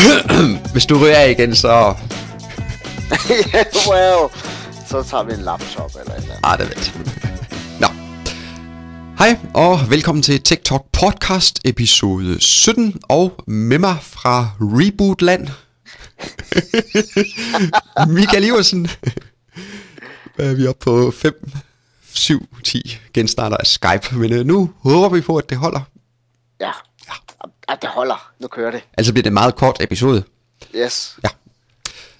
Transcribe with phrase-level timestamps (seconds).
[0.72, 1.94] Hvis du ryger igen, så...
[3.30, 4.30] yeah, well,
[4.86, 6.40] så tager vi en laptop eller et eller andet.
[6.42, 7.10] Ah, det ved.
[7.80, 7.86] Nå.
[9.18, 15.48] Hej, og velkommen til TikTok Podcast episode 17, og med mig fra Rebootland.
[18.16, 18.88] Michael Iversen.
[20.36, 21.50] Hvad er vi oppe på 5,
[22.14, 25.80] 7, 10 genstarter af Skype, men øh, nu håber vi på, at det holder.
[26.60, 26.70] Ja.
[27.70, 27.76] Ja.
[27.82, 28.32] det holder.
[28.38, 28.82] Nu kører det.
[28.98, 30.24] Altså bliver det en meget kort episode.
[30.74, 31.18] Yes.
[31.24, 31.28] Ja.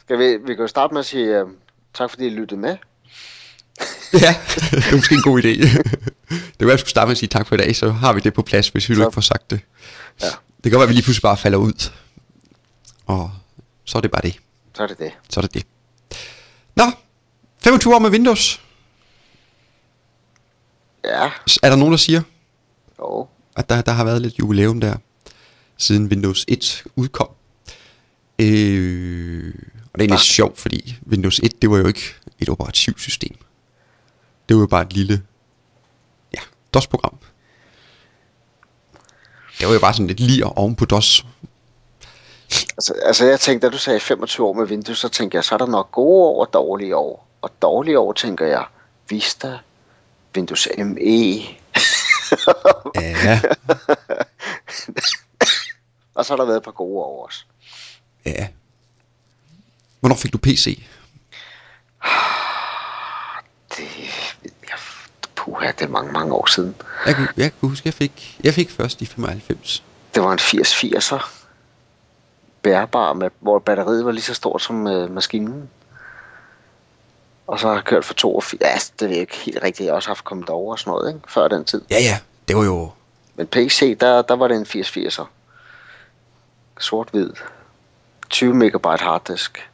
[0.01, 1.51] Skal vi, vi kan jo starte med at sige uh,
[1.95, 2.77] tak, fordi I lyttede med.
[4.13, 4.35] Ja,
[4.71, 5.49] det er måske en god idé.
[6.59, 8.21] det var, jeg skulle starte med at sige tak for i dag, så har vi
[8.21, 9.61] det på plads, hvis vi nu ikke får sagt det.
[10.23, 10.27] Ja.
[10.27, 11.91] Det kan godt være, at vi lige pludselig bare falder ud.
[13.07, 13.31] Og
[13.85, 14.37] så er det bare det.
[14.77, 15.13] Så er det det.
[15.29, 15.67] Så er det det.
[16.77, 16.85] Nå,
[17.65, 18.61] 25 år med Windows.
[21.05, 21.31] Ja.
[21.63, 22.23] Er der nogen, der siger,
[22.99, 23.29] Jo.
[23.57, 24.97] at der, der har været lidt jubilæum der,
[25.81, 27.29] siden Windows 1 udkom?
[28.39, 29.55] Øh,
[29.93, 30.17] og det er Hva?
[30.17, 33.37] sjovt, fordi Windows 1, det var jo ikke et operativsystem.
[34.49, 35.23] Det var jo bare et lille,
[36.35, 36.41] ja,
[36.75, 37.19] DOS-program.
[39.59, 41.27] Det var jo bare sådan lidt lir oven på DOS.
[42.77, 45.55] Altså, altså jeg tænkte, da du sagde 25 år med Windows, så tænkte jeg, så
[45.55, 47.27] er der nok gode år og dårlige år.
[47.43, 48.65] Og dårlige år, tænker jeg,
[49.09, 49.59] Vista,
[50.37, 51.41] Windows ME,
[52.95, 53.41] Ja,
[56.21, 57.45] og så har der været et par gode år også.
[58.27, 58.49] ja.
[60.01, 60.83] Hvornår fik du PC?
[63.77, 63.87] Det,
[64.43, 64.79] jeg,
[65.37, 66.75] puha, det er mange, mange år siden.
[67.07, 69.83] Jeg kan, jeg kan huske, jeg fik, jeg fik først i 95.
[70.15, 71.31] Det var en 80-80'er.
[72.63, 75.71] Bærbar, med, hvor batteriet var lige så stort som øh, maskinen.
[77.47, 78.61] Og så har jeg kørt for 82.
[78.61, 79.87] Ja, det er ikke helt rigtigt.
[79.87, 81.21] Jeg har også haft kommet over og sådan noget, ikke?
[81.29, 81.83] Før den tid.
[81.91, 82.19] Ja, ja,
[82.49, 82.91] det var jo...
[83.37, 85.25] Men PC, der, der var det en 80-80'er.
[86.81, 87.31] Sort-hvid.
[88.31, 89.71] 20 megabyte harddisk.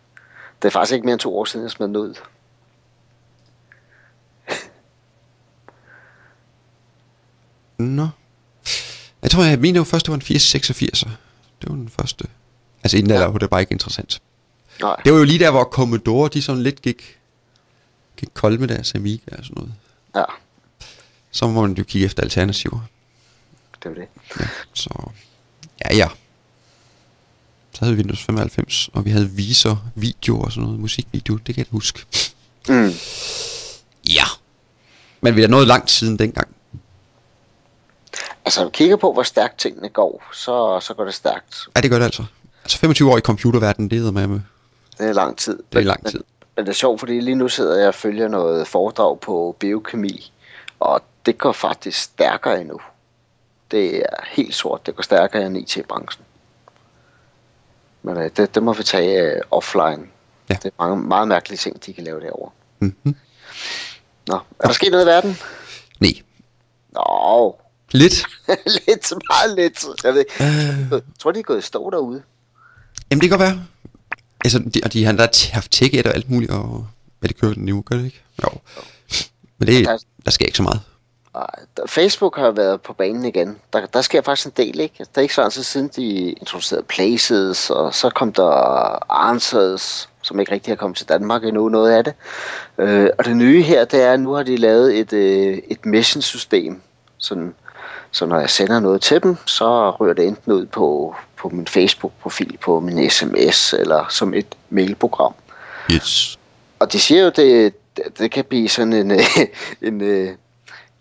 [0.62, 2.14] Det er faktisk ikke mere end to år siden, jeg smed den ud.
[7.78, 8.08] Nå.
[9.22, 11.00] Jeg tror, at min var først, det var en 8086.
[11.60, 12.24] Det var den første.
[12.84, 13.18] Altså inden ja.
[13.18, 14.22] der var det bare ikke interessant.
[14.80, 17.18] Nej, Det var jo lige der, hvor Commodore, de sådan lidt gik,
[18.16, 19.74] gik kold med deres Amiga og sådan noget.
[20.14, 20.24] ja,
[21.30, 22.80] Så må man jo kigge efter alternativer.
[23.82, 24.08] det var det.
[24.40, 25.10] Ja, så...
[25.84, 26.08] Ja, ja.
[27.76, 31.54] Så havde vi Windows 95, og vi havde viser, video og sådan noget, musikvideo, det
[31.54, 32.04] kan jeg huske.
[32.68, 32.90] Mm.
[34.08, 34.24] Ja.
[35.20, 36.48] Men vi er nået langt siden dengang.
[38.44, 41.68] Altså, når du kigger på, hvor stærkt tingene går, så, så går det stærkt.
[41.76, 42.24] Ja, det gør det altså.
[42.64, 44.40] Altså 25 år i computerverdenen, det er med med.
[44.98, 45.58] Det er lang tid.
[45.72, 46.18] Det er lang tid.
[46.18, 49.56] Men, men det er sjovt, fordi lige nu sidder jeg og følger noget foredrag på
[49.58, 50.32] biokemi,
[50.80, 52.80] og det går faktisk stærkere endnu.
[53.70, 54.86] Det er helt sort.
[54.86, 56.25] Det går stærkere end IT-branchen.
[58.06, 60.06] Men øh, det, det må vi tage øh, offline.
[60.48, 60.54] Ja.
[60.54, 62.50] Det er mange, meget mærkelige ting, de kan lave derovre.
[62.80, 63.16] Mm-hmm.
[64.28, 65.36] Nå, er der sket noget i verden?
[66.00, 66.12] Nej.
[66.92, 67.60] Nå,
[67.92, 68.24] Lidt.
[68.86, 69.84] lidt, meget lidt.
[70.04, 70.24] Jeg ved.
[70.40, 70.90] Øh.
[70.92, 72.22] Jeg tror, de er gået i stå derude.
[73.10, 73.64] Jamen det kan godt være.
[74.44, 76.86] Altså, de, og de har der haft tech og alt muligt, og
[77.22, 78.22] ja, det kører den nu, gør det ikke?
[78.42, 78.48] Jo.
[79.58, 80.80] Men det, der- der sker ikke så meget.
[81.76, 83.56] Der- Facebook har været på banen igen.
[83.72, 84.98] Der, der sker faktisk en del, ikke?
[84.98, 90.08] Det er ikke så lang tid siden, de introducerede Places, og så kom der Answers,
[90.22, 92.14] som ikke rigtig har kommet til Danmark endnu, noget af det.
[92.78, 95.86] Øh, og det nye her, det er, at nu har de lavet et, øh, et
[95.86, 96.80] mission-system,
[97.18, 97.54] sådan,
[98.10, 101.66] så når jeg sender noget til dem, så rører det enten ud på, på min
[101.66, 105.34] Facebook-profil, på min sms, eller som et mailprogram.
[105.92, 106.38] Yes.
[106.78, 107.74] Og de siger jo, det,
[108.18, 109.26] det, kan blive sådan en, øh,
[109.82, 110.02] en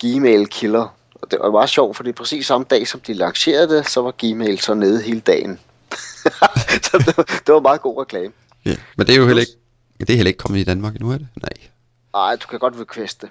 [0.04, 0.96] øh, Gmail-killer.
[1.22, 4.14] Og det var meget sjovt, fordi præcis samme dag, som de lancerede det, så var
[4.18, 5.60] Gmail så nede hele dagen.
[6.86, 8.34] så det, var- det var meget god reklame.
[8.66, 8.76] Ja.
[8.98, 9.54] Men det er jo heller ikke,
[10.00, 11.28] det er heller ikke kommet i Danmark endnu, er det?
[11.42, 11.50] Nej.
[12.14, 13.30] Nej, du kan godt requeste,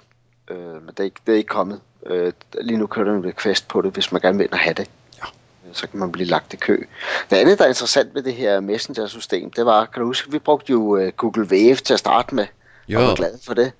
[0.51, 1.79] øh, men det er, ikke, det er ikke kommet.
[2.05, 4.87] Øh, lige nu kører der en request på det, hvis man gerne vil have det.
[5.17, 5.23] Ja.
[5.73, 6.83] Så kan man blive lagt i kø.
[7.29, 10.39] Det andet, der er interessant ved det her Messenger-system, det var, kan du huske, vi
[10.39, 12.45] brugte jo øh, Google Wave til at starte med.
[12.87, 12.99] Jo.
[12.99, 13.71] Og var glad for det.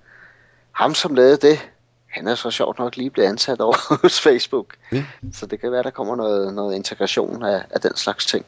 [0.72, 1.58] Ham, som lavede det,
[2.06, 4.74] han er så sjovt nok lige blevet ansat over hos Facebook.
[4.92, 5.04] Ja.
[5.32, 8.44] Så det kan være, der kommer noget, noget integration af, af den slags ting.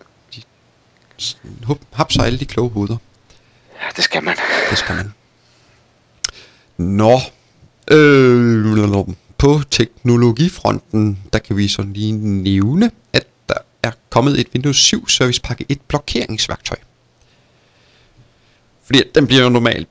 [1.65, 2.97] Hup, hap sig alle de kloge hoveder.
[3.81, 4.37] Ja, det skal man.
[4.71, 5.15] Det skal man.
[6.77, 7.19] Nå.
[7.91, 12.13] Øh, på teknologifronten, der kan vi så lige
[12.43, 16.77] nævne, at der er kommet et Windows 7 Service Pakke 1 blokeringsværktøj.
[18.85, 19.89] Fordi den bliver jo normalt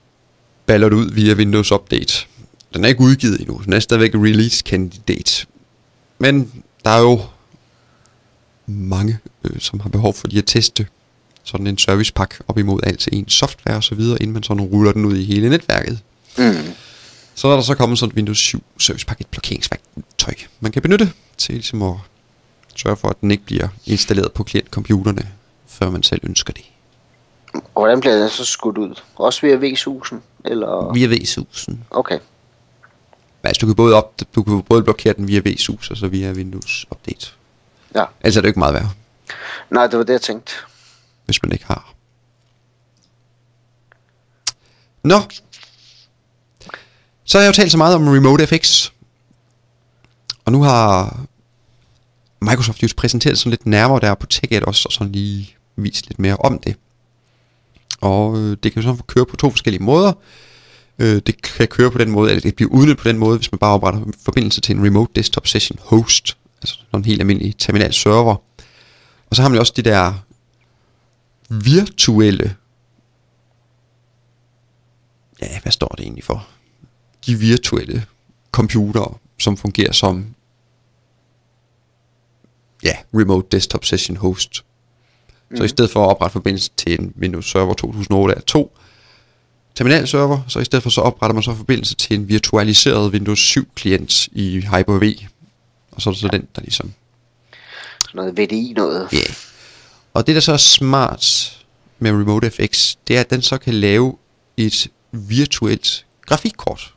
[0.66, 2.28] ballert ud via Windows Update.
[2.74, 5.46] Den er ikke udgivet endnu, den er stadigvæk release candidate.
[6.20, 7.20] Men der er jo
[8.66, 10.88] mange, øh, som har behov for lige at teste
[11.44, 14.64] sådan en servicepakke op imod alt til en software og så videre, inden man sådan
[14.64, 16.00] ruller den ud i hele netværket.
[16.38, 16.74] Mm.
[17.36, 21.56] Så er der så kommet sådan Windows 7 servicepakke, et blokeringsværktøj, man kan benytte til
[21.56, 21.96] ligesom at
[22.76, 25.28] sørge for, at den ikke bliver installeret på klientcomputerne,
[25.68, 26.64] før man selv ønsker det.
[27.54, 29.02] Og hvordan bliver den så skudt ud?
[29.16, 30.22] Også via V-susen?
[30.46, 30.94] Eller?
[30.94, 31.74] Via VSUS'en.
[31.90, 32.20] Okay.
[33.48, 36.32] Altså, du kan både, op, du kan både blokere den via VSUS og så via
[36.32, 37.28] Windows Update.
[37.96, 38.06] Ja.
[38.22, 38.88] Altså er det ikke meget værd,
[39.70, 40.52] Nej, det var det, jeg tænkte.
[41.26, 41.94] hvis man ikke har.
[45.04, 45.22] Nå.
[47.24, 48.92] Så har jeg jo talt så meget om Remote FX.
[50.46, 51.20] Og nu har
[52.42, 56.20] Microsoft jo præsenteret sådan lidt nærmere der på TechEd også, og sådan lige vist lidt
[56.20, 56.76] mere om det.
[58.02, 60.14] Og øh, det kan jo så køre på to forskellige måder.
[61.00, 63.52] Øh, det kan køre på den måde, eller det bliver udnyttet på den måde, hvis
[63.52, 67.58] man bare opretter forbindelse til en remote desktop session host, altså sådan en helt almindelig
[67.58, 68.36] terminal server.
[69.30, 70.14] Og så har man også de der
[71.50, 72.56] virtuelle,
[75.42, 76.48] ja, hvad står det egentlig for?
[77.26, 78.06] De virtuelle
[78.52, 80.36] computere, som fungerer som,
[82.84, 84.64] ja, remote desktop session host.
[85.56, 88.70] Så i stedet for at oprette forbindelse til en Windows Server 2008 R2
[89.78, 93.68] terminalserver, så i stedet for så opretter man så forbindelse til en virtualiseret Windows 7
[93.76, 95.14] klient i Hyper-V.
[95.92, 96.94] Og så er det så den, der ligesom
[98.02, 99.08] Sådan noget VDI noget.
[99.12, 99.18] Ja.
[99.18, 99.36] Yeah.
[100.14, 101.54] Og det, der så er smart
[102.00, 104.18] med Remote FX, det er, at den så kan lave
[104.58, 106.94] et virtuelt grafikkort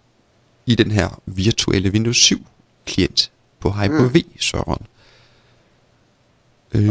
[0.67, 2.47] i den her virtuelle Windows 7
[2.87, 3.31] klient
[3.61, 4.87] på Hyper-V-serveren.
[6.75, 6.89] Øh,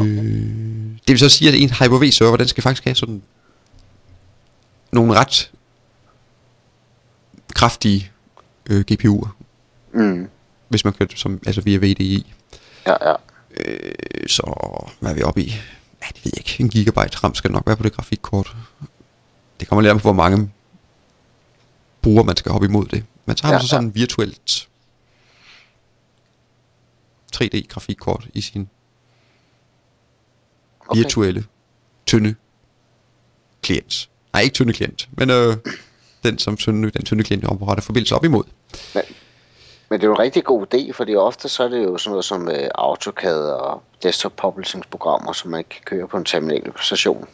[1.07, 3.21] det vil så sige, at en Hyper-V-server, den skal faktisk have sådan
[4.91, 5.51] nogle ret
[7.55, 8.11] kraftige
[8.69, 9.27] øh, GPU'er,
[9.93, 10.29] Mm.
[10.67, 12.33] hvis man kører det som, altså via VDI.
[12.87, 13.15] Ja, ja.
[13.51, 14.43] Øh, så
[14.99, 15.47] hvad er vi oppe i?
[16.01, 16.55] Ja, det ved jeg ikke.
[16.59, 18.55] En gigabyte RAM skal nok være på det grafikkort.
[19.59, 20.51] Det kommer lidt an på, hvor mange
[22.01, 23.03] bruger man skal hoppe imod det.
[23.25, 24.67] Man Ja, så sådan en virtuelt
[27.35, 28.69] 3D grafikkort i sin
[30.87, 30.97] Okay.
[31.01, 31.45] virtuelle
[32.05, 32.35] tynde
[33.61, 34.09] klient.
[34.33, 35.57] Nej, ikke tynde klient, men øh,
[36.23, 38.43] den som tynde, den tynde klient opretter forbindelse op imod.
[38.95, 39.03] Men,
[39.89, 42.11] men det er jo en rigtig god idé, fordi ofte så er det jo sådan
[42.11, 47.27] noget som øh, AutoCAD og desktop publishing-programmer, som man kan køre på en terminal station.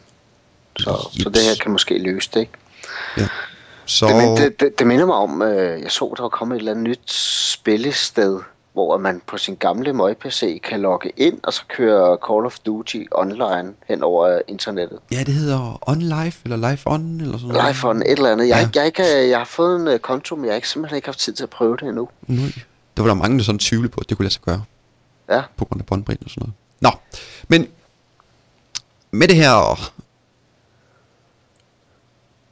[0.78, 2.52] Så, så det her kan måske løse det, ikke?
[3.18, 3.28] Ja.
[3.86, 6.58] Så, Det, det, det, det minder mig om, øh, jeg så, der var kommet et
[6.58, 7.12] eller andet nyt
[7.52, 8.40] spillested,
[8.76, 13.02] hvor man på sin gamle møg-PC kan logge ind, og så køre Call of Duty
[13.12, 14.98] online hen over internettet.
[15.12, 17.74] ja, det hedder OnLive, eller Live On, eller sådan noget.
[17.74, 18.48] Live on et eller andet.
[18.48, 18.60] Jeg, Ja.
[18.60, 18.68] ja.
[18.74, 21.18] jeg, ikke, jeg har fået en øh, konto, men jeg har ikke, simpelthen ikke haft
[21.18, 22.08] tid til at prøve det endnu.
[22.26, 22.52] Nej.
[22.96, 24.64] Der var der mange, der sådan tvivlede på, at det kunne lade sig gøre.
[25.30, 26.54] Ja, På grund af båndbredden og sådan noget.
[26.80, 26.90] Nå,
[27.48, 27.66] men
[29.10, 29.80] med det her,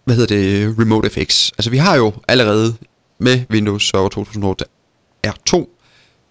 [0.05, 1.51] hvad hedder det, Remote FX.
[1.59, 2.77] Altså vi har jo allerede
[3.19, 4.65] med Windows Server 2008
[5.27, 5.67] R2,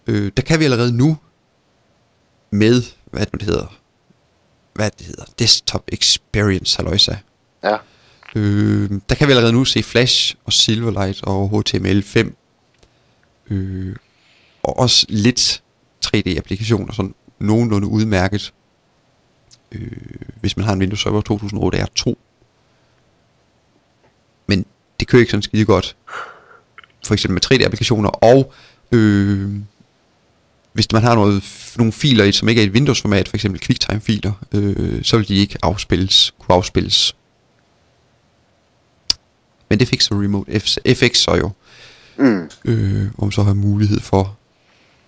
[0.06, 1.16] øh, der kan vi allerede nu
[2.50, 3.78] med, hvad det hedder,
[4.74, 7.16] hvad det hedder, Desktop Experience, halløjsa.
[7.64, 7.76] ja.
[8.36, 12.30] Øh, der kan vi allerede nu se Flash og Silverlight og HTML5.
[13.50, 13.96] Øh,
[14.62, 15.62] og også lidt
[16.06, 18.52] 3D-applikationer, sådan nogenlunde udmærket.
[19.72, 19.90] Øh,
[20.40, 22.14] hvis man har en Windows Server 2008 R2.
[24.46, 24.66] Men
[25.00, 25.96] det kører ikke sådan skide godt.
[27.06, 28.08] For eksempel med 3D-applikationer.
[28.08, 28.52] Og
[28.92, 29.50] øh,
[30.74, 31.42] hvis man har noget,
[31.76, 35.34] nogle filer som ikke er i et Windows-format, for eksempel QuickTime-filer, øh, så vil de
[35.36, 37.16] ikke afspilles, kunne afspilles
[39.68, 40.60] men det fik så Remote
[40.94, 41.50] FX så jo,
[42.18, 42.50] Mm.
[42.64, 44.36] øh, hvor man så har mulighed for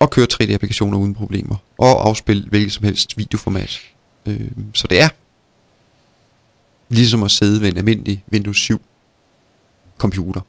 [0.01, 3.79] at køre 3D-applikationer uden problemer, og afspille hvilket som helst videoformat.
[4.25, 5.09] Øh, så det er
[6.89, 8.81] ligesom at sidde ved en almindelig Windows 7
[9.97, 10.41] computer.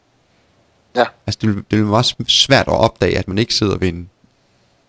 [0.96, 1.04] Ja.
[1.26, 4.10] Altså det det være meget svært at opdage, at man ikke sidder ved en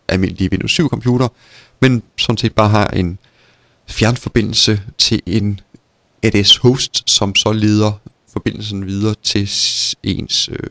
[0.09, 1.27] almindelig Windows 7 computer,
[1.81, 3.17] men sådan set bare har en
[3.87, 5.59] fjernforbindelse til en
[6.23, 7.91] ADS host, som så leder
[8.33, 9.49] forbindelsen videre til
[10.03, 10.69] ens øh,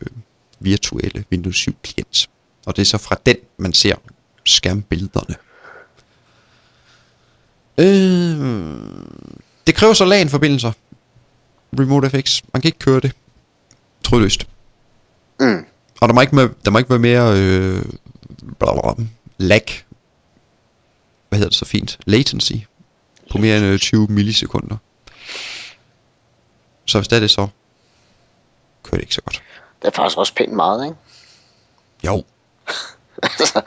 [0.59, 2.29] virtuelle Windows 7 klient.
[2.65, 3.95] Og det er så fra den, man ser
[4.45, 5.35] skærmbillederne.
[7.77, 8.79] Øh,
[9.67, 10.71] det kræver så LAN-forbindelser.
[11.79, 12.41] Remote FX.
[12.53, 13.11] Man kan ikke køre det
[14.03, 14.47] trådløst.
[15.39, 15.65] Mm.
[16.01, 17.85] Og der må ikke, med, der må ikke være mere øh,
[18.59, 19.05] blablabla,
[19.39, 19.85] lag.
[21.29, 21.97] Hvad hedder det så fint?
[22.05, 22.53] Latency.
[23.31, 24.77] På mere end øh, 20 millisekunder.
[26.85, 27.47] Så hvis det er det, så
[28.83, 29.43] kører det ikke så godt.
[29.81, 30.97] Det er faktisk også pænt meget, ikke?
[32.05, 32.23] Jo.
[33.23, 33.61] Altså,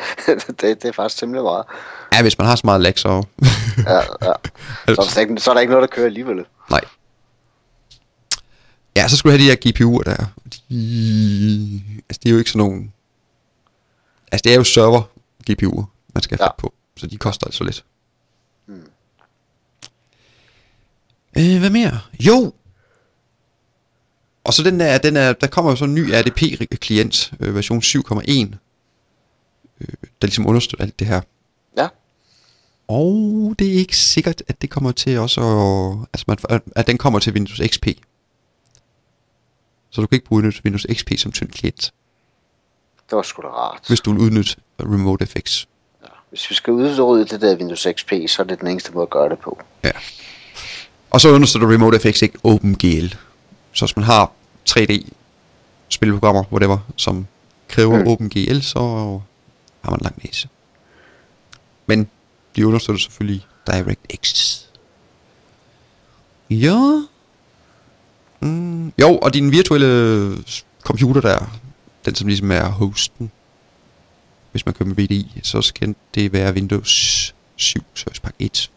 [0.48, 1.64] det, det er faktisk temmelig meget.
[2.12, 3.08] Ja, hvis man har så meget lag, så...
[3.86, 4.02] Ja, ja.
[4.22, 4.32] Så,
[4.86, 6.44] er der, slet ikke, så er der ikke noget, der kører alligevel.
[6.70, 6.80] Nej.
[8.96, 10.24] Ja, så skulle du have de her GPU'er der.
[10.52, 12.92] De, altså, det er jo ikke sådan nogen...
[14.32, 15.02] Altså, det er jo server
[15.50, 15.84] GPU'er,
[16.14, 16.56] man skal have Ja.
[16.58, 16.74] på.
[16.96, 17.84] Så de koster altså lidt.
[21.38, 22.00] Øh, hvad mere?
[22.20, 22.52] Jo!
[24.44, 27.82] Og så den der, den er, der kommer jo så en ny RDP-klient, øh, version
[27.82, 28.56] 7.1,
[29.80, 29.88] øh,
[30.22, 31.20] der ligesom understøtter alt det her.
[31.76, 31.88] Ja,
[32.88, 36.98] Og det er ikke sikkert, at det kommer til også at, altså man, at den
[36.98, 37.86] kommer til Windows XP.
[39.90, 41.92] Så du kan ikke bruge Windows XP som tynd klient,
[43.12, 43.84] det var sgu da rart.
[43.88, 45.64] hvis du vil udnytte Remote FX.
[46.02, 46.06] Ja.
[46.30, 49.10] Hvis vi skal udrydde det der Windows XP, så er det den eneste måde at
[49.10, 49.62] gøre det på.
[49.84, 49.90] Ja.
[51.10, 53.06] Og så understøtter Remote FX ikke OpenGL.
[53.72, 54.32] Så hvis man har
[54.70, 55.08] 3D
[55.88, 57.26] spilprogrammer, whatever, som
[57.68, 58.06] kræver Mm.
[58.08, 58.78] OpenGL, så
[59.82, 60.48] har man lang næse.
[61.86, 62.08] Men
[62.56, 64.58] de understøtter selvfølgelig DirectX.
[66.50, 67.02] Ja.
[68.40, 68.92] Mm.
[69.00, 70.36] Jo, og din virtuelle
[70.82, 71.58] computer der,
[72.04, 73.30] den som ligesom er hosten,
[74.52, 78.70] hvis man kører med VDI, så skal det være Windows 7 Service Pack 1.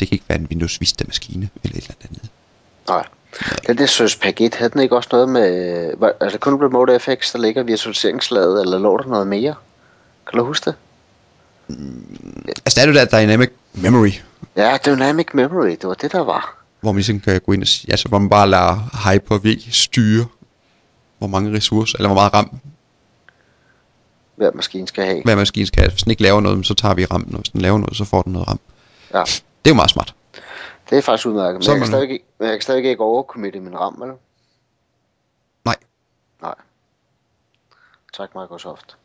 [0.00, 2.28] Det kan ikke være en Windows Vista maskine eller et eller andet.
[2.88, 3.06] Nej.
[3.66, 5.92] Den der Søs Pack 1, havde den ikke også noget med...
[5.98, 9.54] Var, er det kun Remote FX, der ligger virtualiseringslaget, eller lå der noget mere?
[10.30, 10.74] Kan du huske det?
[12.66, 14.10] Altså der er det der Dynamic Memory,
[14.56, 16.56] Ja, Dynamic Memory, det var det, der var.
[16.80, 20.26] hvor man ligesom kan gå ind og sige, altså hvor man bare lader Hyper-V styre,
[21.18, 22.58] hvor mange ressourcer, eller hvor meget RAM
[24.36, 25.22] Hver maskine skal have.
[25.24, 25.90] hver maskine skal have.
[25.90, 28.04] Hvis den ikke laver noget, så tager vi rammen, og hvis den laver noget, så
[28.04, 28.60] får den noget RAM.
[29.14, 30.14] Ja, Det er jo meget smart.
[30.90, 31.54] det er faktisk udmærket.
[31.54, 34.02] Men Så jeg kan, man- stadig, ikke- men jeg kan stadig ikke overcommitte min RAM,
[34.02, 34.14] eller?
[35.64, 35.76] Nej.
[36.42, 36.54] Nej.
[38.14, 38.96] Tak Microsoft.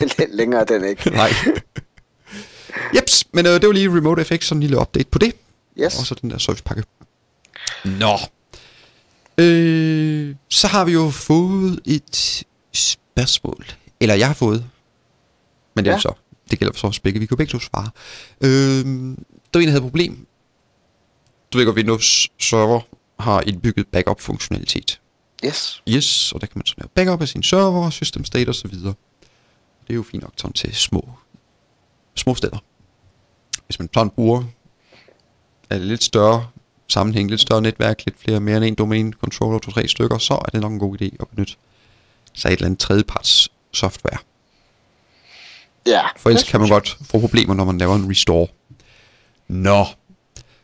[0.00, 1.10] Lidt længere er den ikke.
[1.20, 1.28] Nej.
[2.96, 5.32] Jeps, men øh, det var lige Remote FX, sådan en lille update på det.
[5.78, 5.98] Yes.
[6.00, 6.84] Og så den der servicepakke.
[7.84, 8.18] Nå.
[9.38, 13.66] Øh, så har vi jo fået et spørgsmål.
[14.00, 14.64] Eller jeg har fået.
[15.76, 16.00] Men det er Ja.
[16.00, 16.12] så.
[16.50, 17.20] Det gælder for også begge.
[17.20, 17.90] Vi kan jo begge to svare.
[18.40, 20.26] Øh, der var en, der havde et problem.
[21.52, 22.80] Du ved godt, Windows Server
[23.22, 25.00] har indbygget backup-funktionalitet.
[25.44, 25.82] Yes.
[25.88, 28.68] Yes, og der kan man så lave backup af sin server, system state og så
[28.68, 28.94] videre.
[29.82, 31.08] Det er jo fint nok sådan til små,
[32.16, 32.58] små steder.
[33.66, 34.44] Hvis man sådan bruger
[35.70, 36.48] er det lidt større
[36.90, 40.50] sammenhæng, lidt større netværk, lidt flere mere end en domæne, controller, to-tre stykker, så er
[40.52, 41.54] det nok en god idé at benytte
[42.34, 44.18] sig et eller andet tredjeparts software.
[45.86, 46.02] Ja.
[46.16, 48.46] For ellers kan man godt få problemer, når man laver en restore.
[49.48, 49.86] Nå.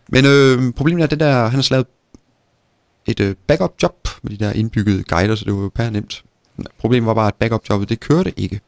[0.08, 1.86] Men øh, problemet er det der, han har lavet
[3.06, 6.24] et øh, backup job med de der indbyggede guider, så det var jo pære nemt.
[6.78, 8.60] Problemet var bare, at backup jobbet, det kørte ikke.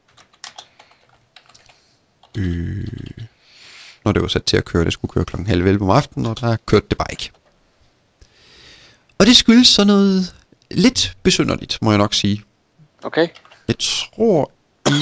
[2.39, 2.89] Øh,
[4.05, 6.27] når det var sat til at køre, det skulle køre klokken halv 11 om aftenen,
[6.27, 7.31] og der kørte det bare ikke.
[9.19, 10.35] Og det skyldes så noget
[10.71, 12.45] lidt besynderligt, må jeg nok sige.
[13.03, 13.29] Okay.
[13.69, 14.53] Jeg tror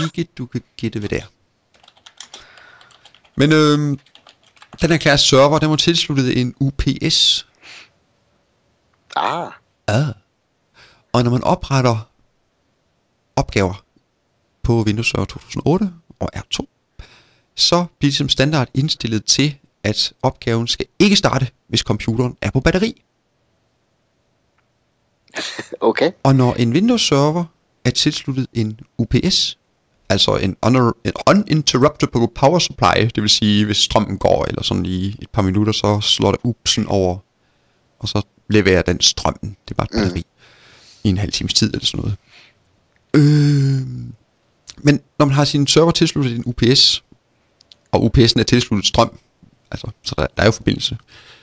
[0.04, 1.26] ikke, du kan gætte, hvad det er.
[3.36, 3.98] Men øhm,
[4.80, 7.46] den her klasse server, den var tilsluttet en UPS.
[9.16, 9.50] Ah.
[9.86, 10.06] Ah.
[11.12, 12.10] Og når man opretter
[13.36, 13.84] opgaver
[14.62, 16.66] på Windows Server 2008 og R2,
[17.54, 22.50] så bliver det som standard indstillet til, at opgaven skal ikke starte, hvis computeren er
[22.50, 23.02] på batteri.
[25.80, 26.10] Okay.
[26.22, 27.44] Og når en Windows server
[27.84, 29.58] er tilsluttet en UPS,
[30.08, 34.86] altså en, uner, en uninterruptible power supply, det vil sige, hvis strømmen går, eller sådan
[34.86, 37.18] i et par minutter, så slår der upsen over,
[37.98, 39.56] og så leverer den strømmen.
[39.68, 40.20] Det er bare et batteri.
[40.20, 40.26] Mm.
[41.04, 42.16] I en halv times tid, eller sådan noget.
[43.14, 43.86] Øh,
[44.78, 47.04] men når man har sin server tilsluttet en UPS,
[47.92, 49.18] og UPS'en er tilsluttet strøm,
[49.70, 50.98] altså, så der, der er jo forbindelse,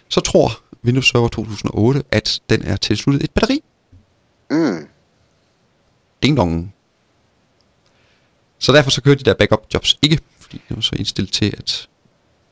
[0.10, 3.60] så tror Windows Server 2008, at den er tilsluttet et batteri.
[4.54, 4.88] Mm.
[6.24, 6.74] Ding dong.
[8.60, 11.54] Så derfor så kører de der backup jobs ikke, fordi det var så indstillet til,
[11.58, 11.88] at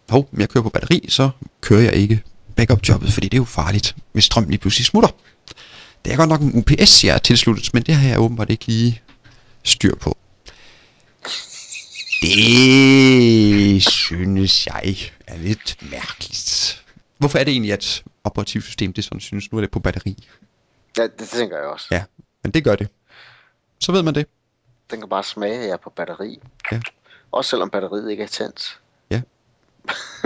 [0.10, 1.30] hov, jeg kører på batteri, så
[1.62, 2.24] kører jeg ikke
[2.56, 5.10] backup jobbet, fordi det er jo farligt, hvis strømmen lige pludselig smutter.
[6.06, 8.68] Det er godt nok en UPS, jeg er tilsluttet, men det har jeg åbenbart ikke
[8.68, 9.02] lige
[9.64, 10.18] styr på.
[12.22, 16.84] Det synes jeg er lidt mærkeligt.
[17.18, 20.28] Hvorfor er det egentlig, at operativsystemet det sådan synes, nu er det på batteri?
[20.98, 21.88] Ja, det tænker jeg også.
[21.92, 22.04] Ja,
[22.44, 22.88] men det gør det.
[23.80, 24.28] Så ved man det.
[24.92, 26.40] Den kan bare smage, at jeg er på batteri.
[26.72, 26.82] Ja.
[27.32, 28.80] Også selvom batteriet ikke er tændt.
[29.10, 29.22] Ja.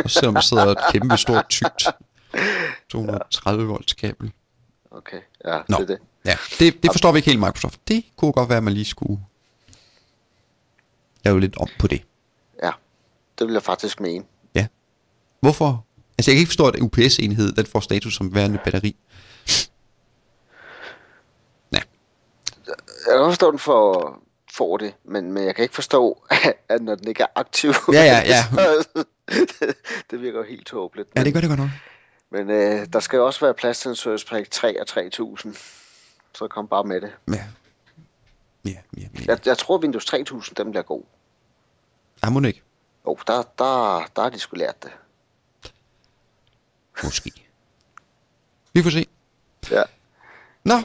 [0.03, 1.87] Og selvom der sidder et kæmpe stort tykt
[2.89, 4.31] 230 volts kabel.
[4.91, 5.77] Okay, ja, Nå.
[5.77, 5.99] det er det.
[6.25, 7.87] Ja, det, det forstår vi ikke helt Microsoft.
[7.87, 9.21] Det kunne godt være, at man lige skulle
[11.25, 12.01] lave lidt om på det.
[12.63, 12.71] Ja,
[13.39, 14.25] det vil jeg faktisk mene.
[14.55, 14.67] Ja.
[15.39, 15.85] Hvorfor?
[16.17, 18.95] Altså, jeg kan ikke forstå, at UPS-enhed, den får status som værende batteri.
[21.73, 21.79] Ja.
[23.05, 24.19] Jeg kan forstå, den får,
[24.53, 26.25] får det, men, men jeg kan ikke forstå,
[26.69, 28.43] at når den ikke er aktiv, Ja, ja, ja.
[29.35, 29.75] det,
[30.11, 31.09] det virker jo helt tåbeligt.
[31.15, 31.69] Ja, det gør det godt nok.
[32.31, 35.55] Men øh, der skal jo også være plads til en Service Pack 3 og 3000.
[36.33, 37.11] Så kom bare med det.
[37.27, 37.33] Ja.
[38.65, 39.07] Ja, ja, ja.
[39.25, 41.03] Jeg, jeg tror, Windows 3000, den bliver god.
[42.23, 42.61] Ja, må ikke.
[43.07, 44.91] Jo, der, der, der har de sgu lært det.
[47.03, 47.31] Måske.
[48.73, 49.05] Vi får se.
[49.71, 49.83] Ja.
[50.63, 50.75] Nå,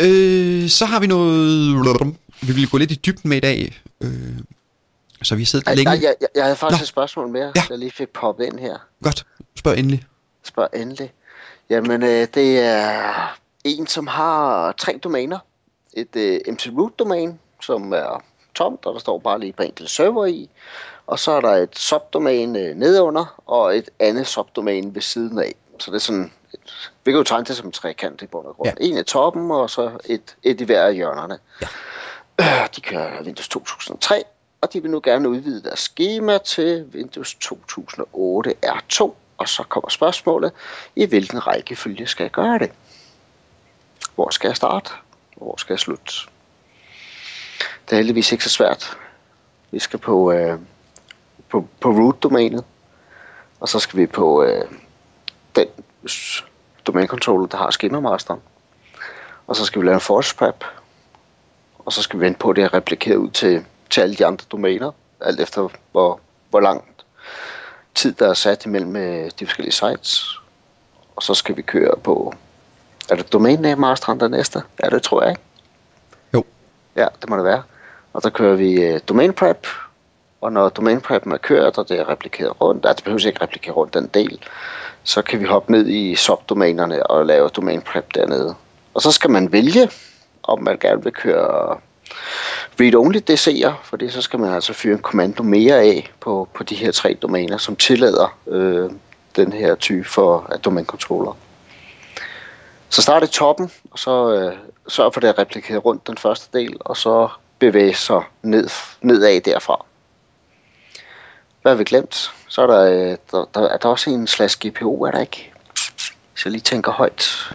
[0.00, 2.18] øh, så har vi noget...
[2.42, 3.82] Vi vil gå lidt i dybden med i dag.
[4.00, 4.10] Øh,
[5.22, 5.84] så vi har siddet Ej, længe.
[5.94, 6.84] nej, jeg, jeg, jeg havde faktisk Nå.
[6.84, 7.62] et spørgsmål mere, Ja.
[7.70, 8.76] jeg lige fik poppet ind her.
[9.02, 9.26] Godt,
[9.56, 10.04] spørg endelig.
[10.44, 11.12] Spørg endelig.
[11.70, 15.38] Jamen, øh, det er en, som har tre domæner.
[15.94, 18.24] Et øh, MC Root domæne, som er
[18.54, 20.50] tomt, og der står bare lige på enkelt server i.
[21.06, 25.54] Og så er der et subdomæne øh, nedunder, og et andet subdomæne ved siden af.
[25.78, 26.32] Så det er sådan,
[27.08, 28.68] vi kan jo tegne det som en trekant i bund og grund.
[28.80, 28.86] Ja.
[28.86, 31.38] En i toppen, og så et, et i hver af hjørnerne.
[32.40, 32.66] Ja.
[32.76, 34.24] De kører Windows 2003,
[34.60, 39.10] og de vil nu gerne udvide deres schema til Windows 2008 R2.
[39.38, 40.52] Og så kommer spørgsmålet,
[40.96, 42.70] i hvilken rækkefølge skal jeg gøre det?
[44.14, 44.90] Hvor skal jeg starte?
[45.36, 46.12] Hvor skal jeg slutte?
[47.58, 48.98] Det er heldigvis ikke så svært.
[49.70, 50.58] Vi skal på, øh,
[51.48, 52.64] på, på root-domænet,
[53.60, 54.64] og så skal vi på øh,
[55.56, 55.68] den
[56.88, 58.40] s- domænecontroller, der har schemamasteren.
[59.46, 60.64] Og så skal vi lave en force prep,
[61.78, 64.26] og så skal vi vente på, at det er replikeret ud til, til alle de
[64.26, 64.90] andre domæner,
[65.20, 66.84] alt efter hvor, hvor lang
[67.94, 70.38] tid, der er sat imellem øh, de forskellige sites.
[71.16, 72.34] Og så skal vi køre på...
[73.10, 74.62] Er det domænemasteren der næste?
[74.84, 75.42] Ja, det tror jeg, ikke?
[76.34, 76.44] Jo.
[76.96, 77.62] Ja, det må det være.
[78.12, 79.66] Og der kører vi øh, domain prep,
[80.40, 83.42] og når domain preppen er kørt, og det er replikeret rundt, altså det behøver ikke
[83.42, 84.42] replikere rundt den del,
[85.08, 88.54] så kan vi hoppe ned i subdomænerne og lave domain prep dernede.
[88.94, 89.90] Og så skal man vælge,
[90.42, 91.78] om man gerne vil køre
[92.80, 96.74] read-only DC'er, fordi så skal man altså fyre en kommando mere af på, på de
[96.74, 98.90] her tre domæner, som tillader øh,
[99.36, 101.36] den her type for af domænkontroller.
[102.88, 104.56] Så start i toppen, og så øh,
[104.88, 108.68] sørg for det at replikere rundt den første del, og så bevæge sig ned,
[109.02, 109.84] nedad derfra.
[111.62, 112.32] Hvad har vi glemt?
[112.48, 115.52] Så er der, øh, der, der, er der også en slash GPO, er der ikke?
[116.32, 117.52] Hvis jeg lige tænker højt.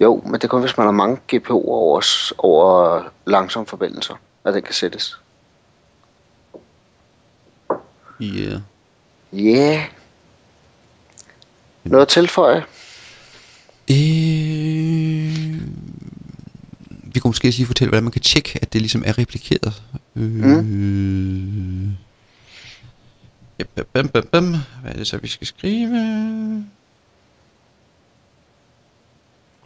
[0.00, 4.54] Jo, men det er kun, hvis man har mange GPO'er over, over langsomme forbindelser, at
[4.54, 5.18] den kan sættes.
[8.20, 8.60] Yeah.
[9.32, 9.38] Ja.
[9.38, 9.88] Yeah.
[11.84, 12.64] Noget at tilføje?
[13.90, 13.96] Øh,
[17.14, 19.82] vi kunne måske sige fortælle, hvordan man kan tjekke, at det ligesom er replikeret.
[20.16, 21.90] Øh, mm.
[23.58, 24.54] ja, bam, bam, bam, bam.
[24.82, 26.64] Hvad er det så, vi skal skrive?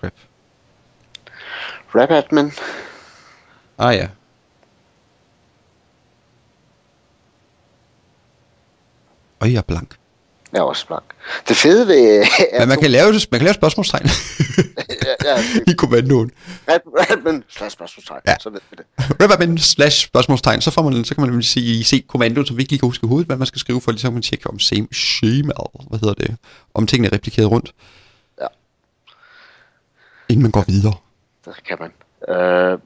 [0.01, 0.13] Crap.
[1.95, 2.53] Rap admin.
[3.79, 4.09] Ah ja.
[9.41, 9.99] Og jeg er blank.
[10.53, 11.03] Jeg er også blank.
[11.49, 12.27] Det fede ved...
[12.59, 14.07] Men man kan lave, man kan lave spørgsmålstegn
[15.25, 16.31] ja, ja, i kommandoen.
[16.69, 16.81] rap,
[17.11, 18.35] admin slash spørgsmålstegn, Ja.
[18.41, 18.87] så ved vi det.
[19.23, 22.63] Rubberman slash spørgsmålstegn, så, får man, så kan man nemlig sige, se kommandoen, som vi
[22.63, 24.59] ikke lige kan huske i hovedet, hvad man skal skrive for, ligesom man tjekke om
[24.59, 25.53] same schema,
[25.89, 26.37] hvad hedder det,
[26.75, 27.73] om tingene er replikeret rundt.
[28.41, 28.47] Ja.
[30.29, 30.95] Inden man går videre.
[31.45, 31.91] Det kan man.
[32.37, 32.79] Øh,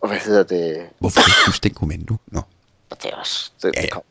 [0.00, 0.76] og hvad hedder det?
[0.98, 2.16] Hvorfor ikke huske den kommando?
[2.26, 2.40] Nå.
[2.90, 3.50] Og det er også...
[3.62, 4.02] Det, Ja, ja, det, kom.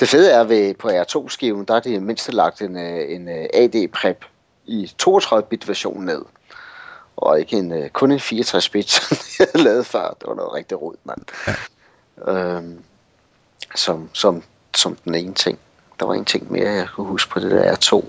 [0.00, 3.46] det fede er ved på R2-skiven, der er det mindst lagt en, øh, en øh,
[3.54, 4.24] AD-prep
[4.64, 6.22] i 32-bit version ned.
[7.16, 10.08] Og ikke en, øh, kun en 64-bit, som jeg havde lavet før.
[10.08, 11.20] Det var noget rigtig rod, mand.
[11.46, 12.32] Ja.
[12.32, 12.84] Øhm,
[13.74, 14.42] som, som,
[14.76, 15.58] som den ene ting.
[16.00, 18.04] Der var en ting mere, jeg kunne huske på det der R2.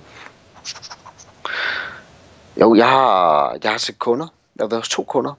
[2.62, 4.28] Jo, jeg har, jeg har set kunder.
[4.56, 5.34] Jeg har været hos to kunder,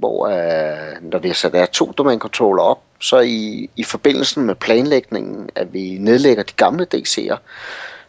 [0.00, 5.50] hvor øh, når vi har sat R2 domænekontroller op, så i, i forbindelsen med planlægningen,
[5.54, 7.36] at vi nedlægger de gamle DC'er,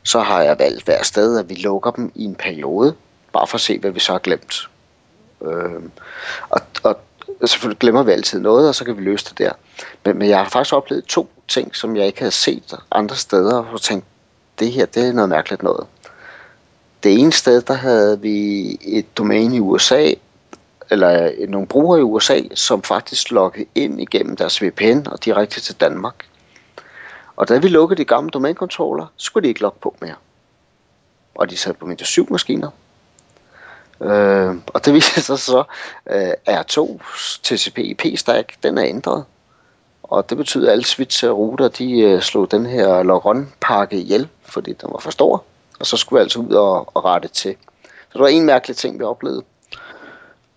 [0.04, 2.96] så har jeg valgt hver sted, at vi lukker dem i en periode,
[3.34, 4.70] bare for at se, hvad vi så har glemt.
[5.42, 5.82] Øh,
[6.50, 7.00] og, og
[7.46, 9.52] selvfølgelig glemmer vi altid noget, og så kan vi løse det der.
[10.06, 13.66] Men, men jeg har faktisk oplevet to ting, som jeg ikke havde set andre steder,
[13.74, 14.06] og tænkt,
[14.60, 15.88] det her, det er noget mærkeligt noget.
[17.04, 20.12] Det ene sted, der havde vi et domæne i USA,
[20.92, 25.62] eller øh, nogle brugere i USA, som faktisk loggede ind igennem deres VPN og direkte
[25.62, 26.16] til Danmark.
[27.36, 30.16] Og da vi lukkede de gamle domænekontroller, skulle de ikke logge på mere.
[31.36, 32.70] Og de sad på Windows 7 maskiner.
[34.02, 35.64] Øh, og det viser sig så,
[36.06, 36.98] at øh, R2
[37.44, 39.26] TCP/IP-stack, den er ændret.
[40.04, 44.90] Og det betyder, at alle switch-router, de øh, slog den her logron-pakke ihjel, fordi den
[44.92, 45.44] var for stor.
[45.80, 47.56] Og så skulle vi altså ud og, og rette til.
[47.84, 49.44] Så det var en mærkelig ting, vi oplevede.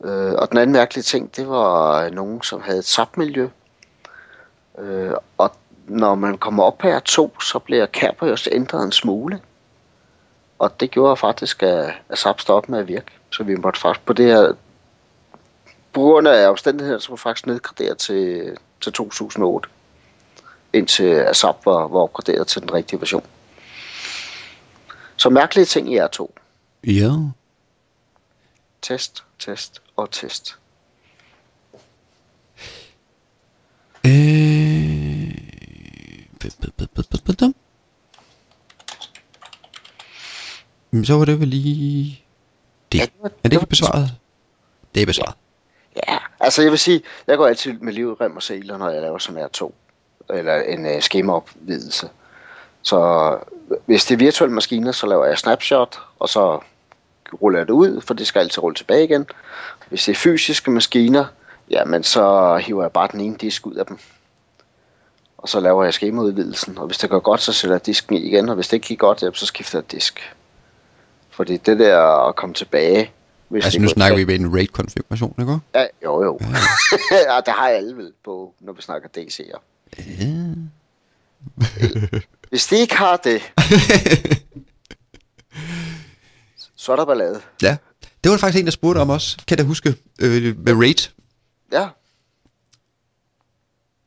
[0.04, 3.48] Øh, og den anden mærkelige ting, det var øh, nogen, som havde et SAP-miljø.
[4.78, 5.50] Øh, og
[5.88, 9.40] når man kommer op på R2, så bliver Kerberos ændret en smule.
[10.58, 13.06] Og det gjorde faktisk, at, at SAP stoppede med at virke.
[13.30, 14.52] Så vi måtte faktisk på det her...
[15.92, 19.68] På grund af omstændigheder, så var faktisk nedgraderet til, til 2008.
[20.72, 23.24] Indtil SAP var, var opgraderet til den rigtige version.
[25.16, 26.28] Så mærkelige ting i R2.
[26.86, 27.10] Ja.
[28.84, 30.58] Test, test og test.
[34.06, 34.10] Øh...
[41.04, 42.24] Så var det vel lige...
[42.92, 42.98] Det.
[42.98, 44.10] Ja, det var- er det det ikke var- besvaret?
[44.94, 45.34] Det er besvaret.
[46.08, 49.02] Ja, altså jeg vil sige, jeg går altid med liv, rem og seler, når jeg
[49.02, 49.74] laver sådan her to.
[50.30, 52.08] Eller en uh, skemaopvidelse.
[52.82, 52.98] Så
[53.86, 56.60] hvis det er virtuelle maskiner, så laver jeg snapshot, og så
[57.42, 59.26] ruller jeg det ud, for det skal altid rulle tilbage igen.
[59.88, 61.24] Hvis det er fysiske maskiner,
[61.70, 63.98] jamen så hiver jeg bare den ene disk ud af dem.
[65.38, 68.18] Og så laver jeg skemaudvidelsen, og hvis det går godt, så sætter jeg disken i
[68.18, 70.34] igen, og hvis det ikke gik godt, så skifter jeg disk.
[71.30, 73.10] Fordi det der at komme tilbage...
[73.48, 75.58] Hvis Altså nu snakker vi tilbage- ved en RAID-konfiguration, ikke?
[75.74, 76.38] Ja, jo jo.
[77.30, 79.58] ja, det har alle vel på, når vi snakker DC'er.
[82.48, 83.42] Hvis de ikke har det,
[86.84, 87.40] så er der ballade.
[87.62, 87.76] Ja.
[88.24, 89.36] Det var faktisk en, der spurgte om også.
[89.36, 91.10] Kan jeg da huske øh, med RAID?
[91.72, 91.88] Ja,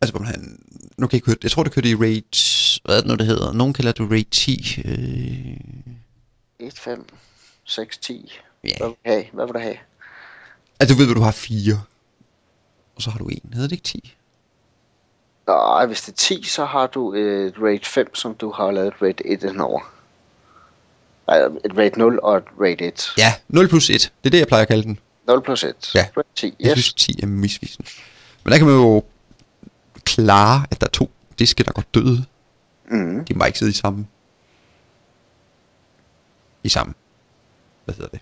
[0.01, 0.59] Altså, hvor man,
[0.97, 3.15] nu kan jeg ikke høre, jeg tror, det kørte i RAID, hvad er det nu,
[3.15, 3.53] det hedder?
[3.53, 4.81] Nogen kalder det RAID 10.
[6.59, 7.05] Øh, 1, 5,
[7.65, 8.33] 6, 10.
[8.63, 8.69] Ja.
[8.77, 9.25] Hvad vil du have?
[9.33, 9.77] Hvad vil du have?
[10.79, 11.81] altså, du ved, hvad du har fire.
[12.95, 13.49] Og så har du en.
[13.53, 14.15] Hedder det ikke 10?
[15.47, 18.87] Nej, hvis det er 10, så har du et RAID 5, som du har lavet
[18.87, 19.96] et RAID 1 indover.
[21.65, 23.13] Et RAID 0 og et RAID 1.
[23.17, 23.95] Ja, 0 plus 1.
[23.95, 24.99] Det er det, jeg plejer at kalde den.
[25.27, 25.91] 0 plus 1.
[25.95, 26.05] Ja.
[26.17, 26.83] RAID 10, Jeg yes.
[26.83, 27.89] synes, 10 er misvisende.
[28.43, 29.03] Men der kan man jo
[30.05, 32.25] klare, at der er to diske, der går døde.
[32.91, 33.25] Mm.
[33.25, 34.07] De må ikke sidde i samme.
[36.63, 36.93] I samme.
[37.85, 38.19] Hvad hedder det?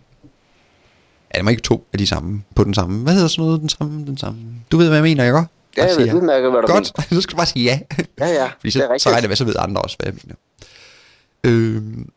[1.34, 3.04] Ja, det må ikke to af de samme på den samme.
[3.04, 3.62] Hvad hedder sådan noget?
[3.62, 4.40] Den samme, den samme.
[4.72, 5.38] Du ved, hvad jeg mener, ikke?
[5.78, 7.80] Ja, jeg ved udmærket, hvad du Godt, så skal du bare sige ja.
[8.20, 9.02] Ja, ja, Fordi det er så, rigtigt.
[9.02, 10.36] så regner jeg med, så ved andre også, hvad jeg mener.
[11.44, 12.10] Øhm,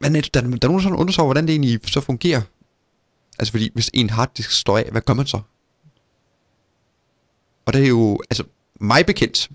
[0.00, 2.42] men er der, der, er nogen, der undersøger, hvordan det egentlig så fungerer.
[3.38, 5.40] Altså fordi, hvis en harddisk står af, hvad gør man så?
[7.66, 8.44] Og det er jo, altså
[8.80, 9.50] mig bekendt,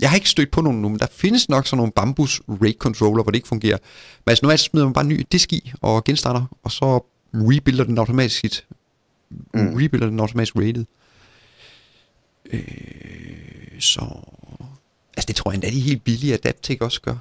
[0.00, 2.74] jeg har ikke stødt på nogen nu, men der findes nok sådan nogle bambus RAID
[2.78, 3.78] controller, hvor det ikke fungerer.
[4.26, 7.84] Men altså normalt smider man bare en ny disk i og genstarter, og så rebuilder
[7.84, 8.66] den automatisk sit,
[9.30, 9.74] mm.
[9.74, 10.86] rebuilder den automatisk RAIDet.
[12.52, 14.00] Øh, så,
[15.16, 17.16] altså det tror jeg endda, de helt billige, at Adaptec også gør.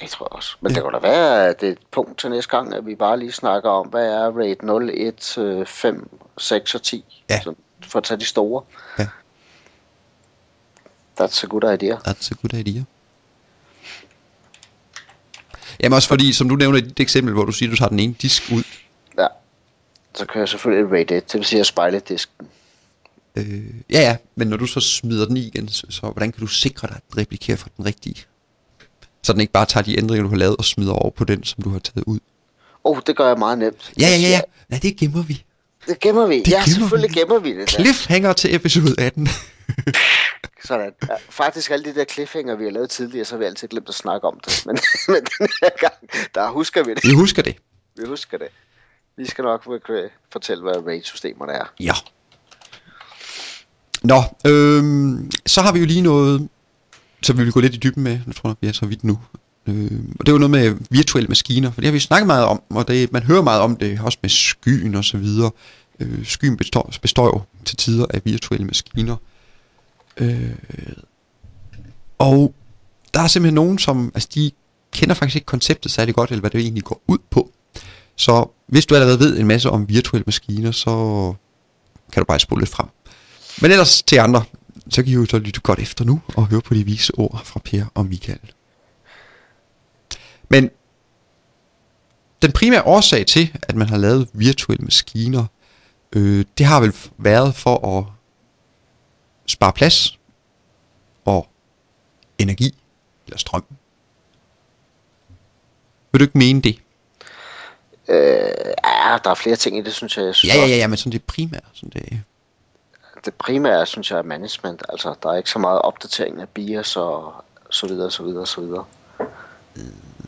[0.00, 0.56] Det tror jeg også.
[0.60, 0.74] Men ja.
[0.74, 3.18] det kan da være, at det er et punkt til næste gang, at vi bare
[3.18, 7.04] lige snakker om, hvad er RAID 0, 1, øh, 5, 6 og 10.
[7.30, 7.40] Ja.
[7.40, 8.62] Så, for at tage de store.
[8.98, 9.08] Ja.
[11.20, 11.94] That's a good idea.
[11.94, 12.82] That's a good idea.
[15.80, 18.00] Jamen også fordi, som du nævner i dit eksempel, hvor du siger, du tager den
[18.00, 18.62] ene disk ud.
[19.18, 19.26] Ja.
[20.14, 22.48] Så kører jeg selvfølgelig RAID 1, det vil sige at spejle disken.
[23.36, 26.40] Øh, ja, ja, men når du så smider den i igen, så, så hvordan kan
[26.40, 28.24] du sikre dig, at den replikerer fra den rigtige?
[29.22, 31.44] Så den ikke bare tager de ændringer, du har lavet, og smider over på den,
[31.44, 32.18] som du har taget ud.
[32.84, 33.92] Oh, det gør jeg meget nemt.
[34.00, 34.40] Ja, ja, ja, ja.
[34.68, 35.44] Nej, det gemmer vi.
[35.86, 36.38] Det gemmer vi.
[36.38, 37.20] Det ja, gemmer selvfølgelig vi.
[37.20, 37.58] gemmer vi det.
[37.58, 37.66] Der.
[37.66, 39.28] Cliffhanger til episode 18.
[40.64, 40.92] Sådan.
[41.08, 43.88] Ja, faktisk alle de der cliffhanger, vi har lavet tidligere, så har vi altid glemt
[43.88, 44.62] at snakke om det.
[44.66, 45.94] Men, men den her gang,
[46.34, 47.04] der husker vi det.
[47.04, 47.56] vi husker det.
[47.96, 48.48] Vi husker det.
[49.16, 51.64] Vi skal nok øh, fortælle, hvad RAID-systemerne er.
[51.80, 51.92] Ja.
[54.02, 56.48] Nå, øhm, så har vi jo lige noget,
[57.22, 58.18] så vi vil gå lidt i dybden med.
[58.26, 59.18] Jeg tror nok, vi er så vidt nu.
[59.66, 62.62] Øh, og det er noget med virtuelle maskiner, for det har vi snakket meget om,
[62.70, 65.50] og det, man hører meget om det, også med skyen og så videre.
[66.00, 69.16] Øh, skyen består, består jo til tider af virtuelle maskiner.
[70.16, 70.50] Øh,
[72.18, 72.54] og
[73.14, 74.50] der er simpelthen nogen, som altså de
[74.92, 77.50] kender faktisk ikke konceptet særlig godt, eller hvad det egentlig går ud på.
[78.16, 80.94] Så hvis du allerede ved en masse om virtuelle maskiner, så
[82.12, 82.88] kan du bare spole lidt frem.
[83.62, 84.44] Men ellers til andre,
[84.92, 87.40] så kan I jo så lytte godt efter nu og høre på de vise ord
[87.44, 88.52] fra Per og Michael.
[90.48, 90.70] Men
[92.42, 95.46] den primære årsag til, at man har lavet virtuelle maskiner,
[96.12, 98.04] øh, det har vel været for at
[99.46, 100.18] spare plads
[101.24, 101.48] og
[102.38, 102.74] energi
[103.26, 103.64] eller strøm.
[106.12, 106.78] Vil du ikke mene det?
[108.08, 108.16] Øh,
[108.84, 110.24] ja, der er flere ting i det, synes jeg.
[110.24, 111.60] jeg synes Ja, ja, ja, men sådan det primære.
[111.72, 112.22] Sådan det,
[113.24, 114.82] Det primære, synes jeg, er management.
[114.88, 118.60] Altså, der er ikke så meget opdatering af BIOS og så videre, så videre, så
[118.60, 118.84] videre.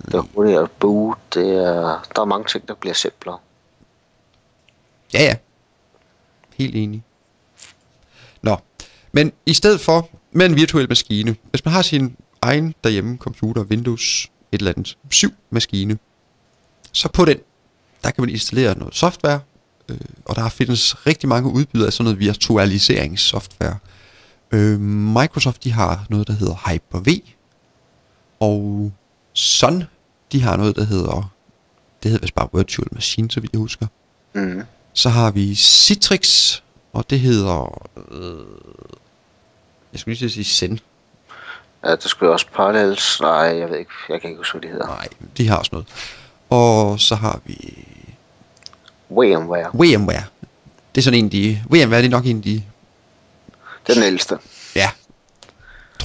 [0.06, 1.18] Det er hurtigt at boot.
[1.34, 3.38] Det er, der er mange ting, der bliver simplere.
[5.14, 5.36] Ja, ja.
[6.54, 7.04] Helt enig.
[8.42, 8.56] Nå,
[9.12, 13.62] men i stedet for med en virtuel maskine, hvis man har sin egen derhjemme computer,
[13.62, 15.98] Windows et eller andet 7 maskine,
[16.92, 17.40] så på den,
[18.02, 19.40] der kan man installere noget software,
[19.88, 23.78] øh, og der findes rigtig mange udbydere af sådan noget virtualiseringssoftware.
[24.50, 27.20] Øh, Microsoft, de har noget, der hedder Hyper-V,
[28.40, 28.92] og
[29.32, 29.84] Sun,
[30.32, 31.32] de har noget, der hedder,
[32.02, 33.86] det hedder vist bare Virtual Machine, så vidt jeg husker.
[34.32, 34.62] Mm.
[34.92, 36.60] Så har vi Citrix,
[36.92, 37.88] og det hedder...
[38.10, 38.46] Øh,
[39.92, 40.80] jeg skulle lige sige Zen.
[41.84, 43.20] Ja, det skulle også Parallels.
[43.20, 43.90] Nej, jeg ved ikke.
[44.08, 44.86] Jeg kan ikke huske, hvad det hedder.
[44.86, 45.86] Nej, de har også noget.
[46.50, 47.86] Og så har vi
[49.10, 49.70] VMware.
[49.74, 50.24] VMware.
[50.94, 51.62] Det er sådan en, de...
[51.70, 52.62] VMware det er nok en, de...
[53.86, 54.38] Det er den ældste.
[54.76, 54.90] Ja.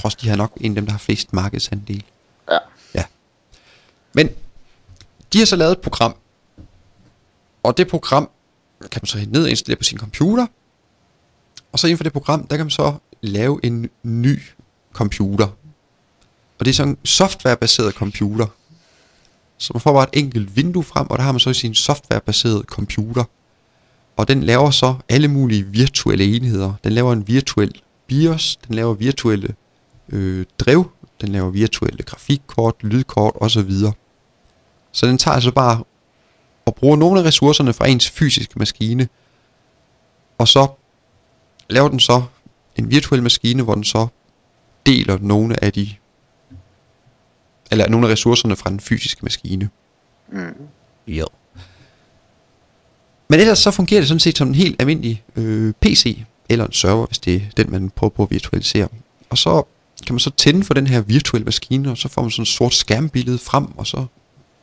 [0.04, 2.04] Også, de har nok en af dem, der har flest markedsandel.
[2.50, 2.58] Ja.
[2.94, 3.04] Ja.
[4.12, 4.28] Men
[5.32, 6.16] de har så lavet et program.
[7.62, 8.30] Og det program
[8.80, 10.46] kan man så hente ned og installere på sin computer.
[11.72, 14.42] Og så inden for det program, der kan man så lave en ny
[14.92, 15.46] computer.
[16.58, 18.46] Og det er sådan en softwarebaseret computer.
[19.60, 22.64] Så man får bare et enkelt vindue frem, og der har man så sin softwarebaseret
[22.66, 23.24] computer.
[24.16, 26.72] Og den laver så alle mulige virtuelle enheder.
[26.84, 29.54] Den laver en virtuel BIOS, den laver virtuelle
[30.08, 33.70] øh, drev, den laver virtuelle grafikkort, lydkort osv.
[34.92, 35.84] Så den tager altså bare
[36.66, 39.08] og bruger nogle af ressourcerne fra ens fysiske maskine,
[40.38, 40.66] og så
[41.70, 42.22] laver den så
[42.76, 44.06] en virtuel maskine, hvor den så
[44.86, 45.88] deler nogle af de
[47.70, 49.68] eller nogle af ressourcerne fra den fysiske maskine.
[50.32, 50.54] Mm.
[51.06, 51.26] Jo.
[53.28, 56.72] Men ellers så fungerer det sådan set som en helt almindelig øh, PC, eller en
[56.72, 58.88] server, hvis det er den, man prøver på at virtualisere.
[59.30, 59.62] Og så
[60.06, 62.48] kan man så tænde for den her virtuelle maskine, og så får man sådan et
[62.48, 64.06] sort skærmbillede frem, og så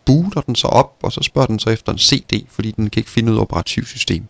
[0.06, 3.00] booter den så op, og så spørger den så efter en CD, fordi den kan
[3.00, 4.24] ikke finde af operativsystem.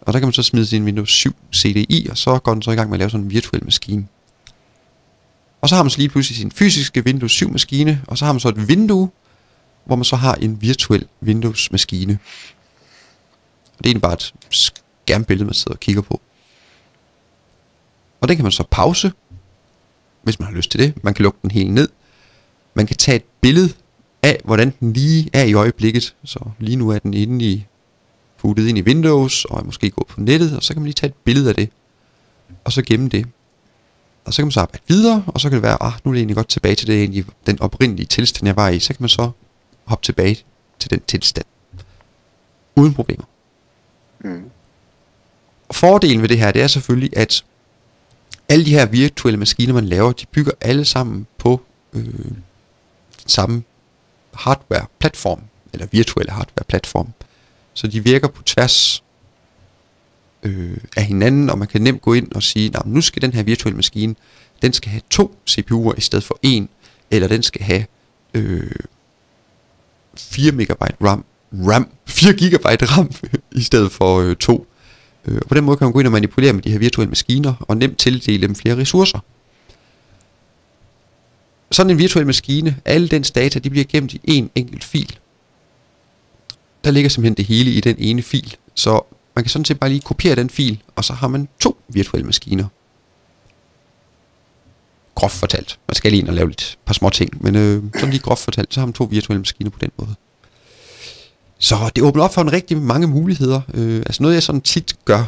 [0.00, 2.62] Og der kan man så smide sin Windows 7 CD i, og så går den
[2.62, 4.06] så i gang med at lave sådan en virtuel maskine.
[5.62, 8.32] Og så har man så lige pludselig sin fysiske Windows 7 maskine, og så har
[8.32, 9.10] man så et vindue,
[9.84, 12.18] hvor man så har en virtuel Windows maskine.
[13.64, 16.20] Og det er egentlig bare et skærmbillede, man sidder og kigger på.
[18.20, 19.12] Og den kan man så pause,
[20.22, 21.04] hvis man har lyst til det.
[21.04, 21.88] Man kan lukke den helt ned.
[22.74, 23.72] Man kan tage et billede
[24.22, 26.14] af, hvordan den lige er i øjeblikket.
[26.24, 27.66] Så lige nu er den inde i,
[28.38, 31.08] puttet ind i Windows, og måske gå på nettet, og så kan man lige tage
[31.08, 31.68] et billede af det,
[32.64, 33.26] og så gemme det.
[34.24, 36.12] Og så kan man så arbejde videre, og så kan det være, ah, nu er
[36.12, 38.78] det egentlig godt tilbage til det, egentlig, den oprindelige tilstand, jeg var i.
[38.78, 39.30] Så kan man så
[39.84, 40.44] hoppe tilbage
[40.78, 41.46] til den tilstand.
[42.76, 43.24] Uden problemer.
[44.20, 44.50] Mm.
[45.70, 47.44] Fordelen ved det her, det er selvfølgelig, at
[48.48, 52.42] alle de her virtuelle maskiner, man laver, de bygger alle sammen på øh, den
[53.26, 53.62] samme
[54.34, 57.12] hardware-platform, eller virtuelle hardware-platform.
[57.74, 59.02] Så de virker på tværs
[60.42, 63.32] øh, af hinanden, og man kan nemt gå ind og sige, nah, nu skal den
[63.32, 64.14] her virtuelle maskine,
[64.62, 66.68] den skal have to CPU'er i stedet for en,
[67.10, 67.84] eller den skal have
[68.34, 68.70] øh,
[70.16, 73.10] 4 megabyte RAM, RAM, 4 gigabyte RAM
[73.52, 74.66] i stedet for øh, to.
[75.26, 77.08] Øh, og på den måde kan man gå ind og manipulere med de her virtuelle
[77.08, 79.18] maskiner, og nemt tildele dem flere ressourcer.
[81.70, 85.18] Sådan en virtuel maskine, alle dens data, de bliver gemt i en enkelt fil.
[86.84, 89.00] Der ligger simpelthen det hele i den ene fil, så
[89.34, 92.26] man kan sådan set bare lige kopiere den fil, og så har man to virtuelle
[92.26, 92.66] maskiner.
[95.14, 95.78] Groft fortalt.
[95.88, 98.44] Man skal lige ind og lave lidt par små ting, men øh, sådan lige groft
[98.44, 100.14] fortalt, så har man to virtuelle maskiner på den måde.
[101.58, 103.60] Så det åbner op for en rigtig mange muligheder.
[103.74, 105.24] Øh, altså noget jeg sådan tit gør,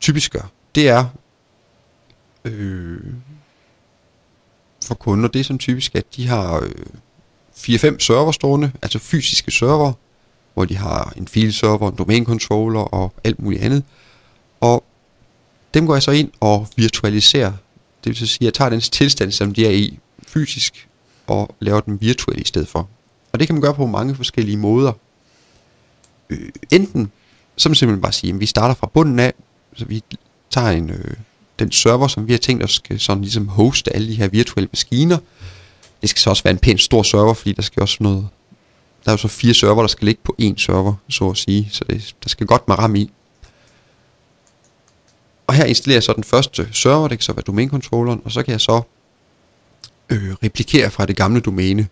[0.00, 1.04] typisk gør, det er
[2.44, 3.00] øh,
[4.84, 6.70] for kunder, det er sådan typisk, at de har øh,
[7.56, 9.92] 4-5 server stående, altså fysiske server,
[10.54, 13.84] hvor de har en file-server, en domain-controller og alt muligt andet.
[14.60, 14.84] Og
[15.74, 17.52] dem går jeg så ind og virtualiserer.
[18.04, 20.88] Det vil så sige, at jeg tager den tilstand, som de er i fysisk,
[21.26, 22.88] og laver den virtuel i stedet for.
[23.32, 24.92] Og det kan man gøre på mange forskellige måder.
[26.30, 27.12] Øh, enten,
[27.56, 29.32] så man simpelthen bare sige, at vi starter fra bunden af,
[29.76, 30.02] så vi
[30.50, 31.14] tager en, øh,
[31.58, 34.68] den server, som vi har tænkt os skal sådan ligesom hoste alle de her virtuelle
[34.72, 35.18] maskiner.
[36.00, 38.28] Det skal så også være en pæn stor server, fordi der skal også noget
[39.04, 41.68] der er jo så fire server, der skal ligge på én server, så at sige.
[41.72, 43.10] Så det, der skal godt med RAM i.
[45.46, 48.42] Og her installerer jeg så den første server, det kan så være domænecontrolleren, og så
[48.42, 48.82] kan jeg så
[50.10, 51.88] øh, replikere fra det gamle domæne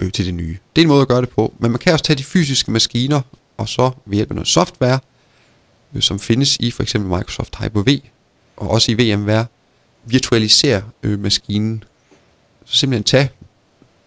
[0.00, 0.58] øh, til det nye.
[0.76, 2.70] Det er en måde at gøre det på, men man kan også tage de fysiske
[2.70, 3.20] maskiner,
[3.56, 4.98] og så ved hjælp af noget software,
[5.94, 8.00] øh, som findes i for eksempel Microsoft Hyper-V,
[8.56, 9.46] og også i VMware,
[10.04, 11.84] virtualisere øh, maskinen.
[12.64, 13.30] Så simpelthen tage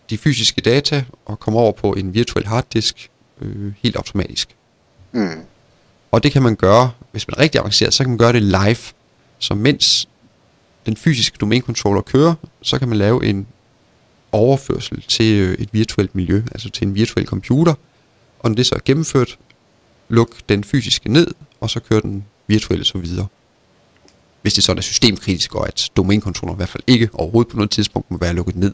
[0.09, 3.09] de fysiske data og komme over på en virtuel harddisk
[3.41, 4.55] øh, helt automatisk.
[5.11, 5.41] Mm.
[6.11, 8.43] Og det kan man gøre, hvis man er rigtig avanceret, så kan man gøre det
[8.43, 8.77] live.
[9.39, 10.09] Så mens
[10.85, 13.47] den fysiske domænecontroller kører, så kan man lave en
[14.31, 17.73] overførsel til øh, et virtuelt miljø, altså til en virtuel computer.
[18.39, 19.37] Og når det så er gennemført,
[20.09, 21.27] luk den fysiske ned,
[21.59, 23.27] og så kører den virtuelle så videre.
[24.41, 27.71] Hvis det sådan er systemkritisk, og at domænecontroller i hvert fald ikke overhovedet på noget
[27.71, 28.73] tidspunkt må være lukket ned.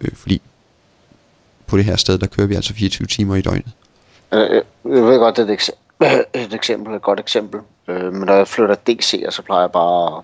[0.00, 0.42] Øh, fordi
[1.66, 3.66] på det her sted, der kører vi altså 24 timer i døgnet.
[4.32, 4.62] Øh, øh,
[4.96, 7.60] Jeg ved godt, det er et, ekse- et eksempel, et godt eksempel.
[7.88, 10.22] Øh, Men når jeg flytter DC'er, så plejer jeg bare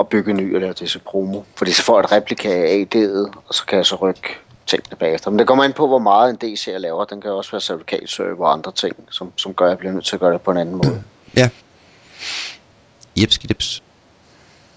[0.00, 1.42] at- bygge en ny og lave det til promo.
[1.54, 4.20] Fordi så får jeg et replika af AD'et, og så kan jeg så rykke
[4.66, 5.30] tingene bagefter.
[5.30, 7.04] Men det kommer an på, hvor meget en DC jeg laver.
[7.04, 10.04] Den kan også være certifikatserver og andre ting, som, som gør, at jeg bliver nødt
[10.04, 11.02] til at gøre det på en anden måde.
[11.36, 11.48] Ja.
[13.16, 13.82] Jepskidips.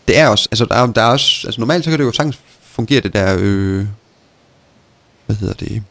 [0.07, 2.11] Det er også, altså der er, der er også, altså normalt så kan det jo
[2.11, 2.39] sagtens
[2.73, 3.85] fungere det der, øh,
[5.25, 5.83] hvad hedder det,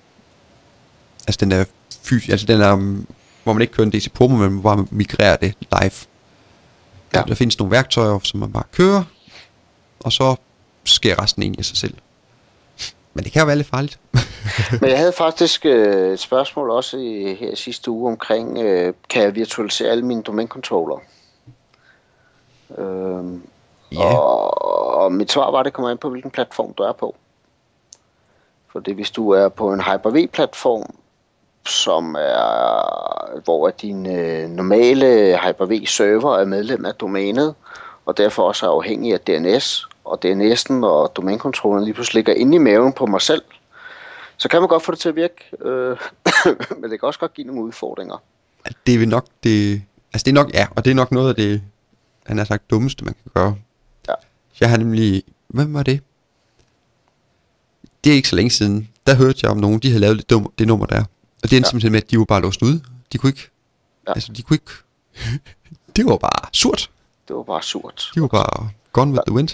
[1.27, 1.64] altså den der
[2.03, 3.07] fys, altså den der, um,
[3.45, 5.92] hvor man ikke kører en DC promo, men hvor man migrerer det live.
[7.14, 7.23] Ja.
[7.29, 9.05] Der, findes nogle værktøjer, som man bare kører,
[10.01, 10.37] og så
[10.85, 11.95] sker resten egentlig af sig selv.
[13.14, 13.99] Men det kan jo være lidt farligt.
[14.81, 19.23] Men jeg havde faktisk øh, et spørgsmål også i, her sidste uge omkring, øh, kan
[19.23, 20.97] jeg virtualisere alle mine domænecontroller?
[22.79, 23.42] Øhm,
[23.94, 24.18] Ja.
[24.18, 27.16] og, mit svar var, at det kommer an på, hvilken platform du er på.
[28.72, 30.94] Fordi hvis du er på en Hyper-V-platform,
[31.66, 37.55] som er, hvor din øh, normale Hyper-V-server er medlem af domænet,
[38.07, 42.55] og derfor også er afhængig af DNS, og DNS'en og domænekontrollen lige pludselig ligger inde
[42.55, 43.42] i maven på mig selv,
[44.37, 45.96] så kan man godt få det til at virke, øh,
[46.81, 48.22] men det kan også godt give nogle udfordringer.
[48.87, 51.35] det vil nok det, altså det er nok, ja, og det er nok noget af
[51.35, 51.62] det,
[52.26, 53.57] han har sagt, dummeste man kan gøre.
[54.60, 56.00] Jeg har nemlig, hvem var det?
[58.04, 60.30] Det er ikke så længe siden, der hørte jeg om nogen, de havde lavet det,
[60.30, 61.04] dum, det nummer der.
[61.42, 61.70] Og det endte ja.
[61.70, 62.82] Simpelthen med, at de var bare låst ude.
[63.12, 63.50] De kunne ikke,
[64.08, 64.12] ja.
[64.12, 64.72] Altså de kunne ikke,
[65.96, 66.90] det var bare surt.
[67.28, 68.10] Det var bare surt.
[68.14, 69.48] De var bare gone with the wind.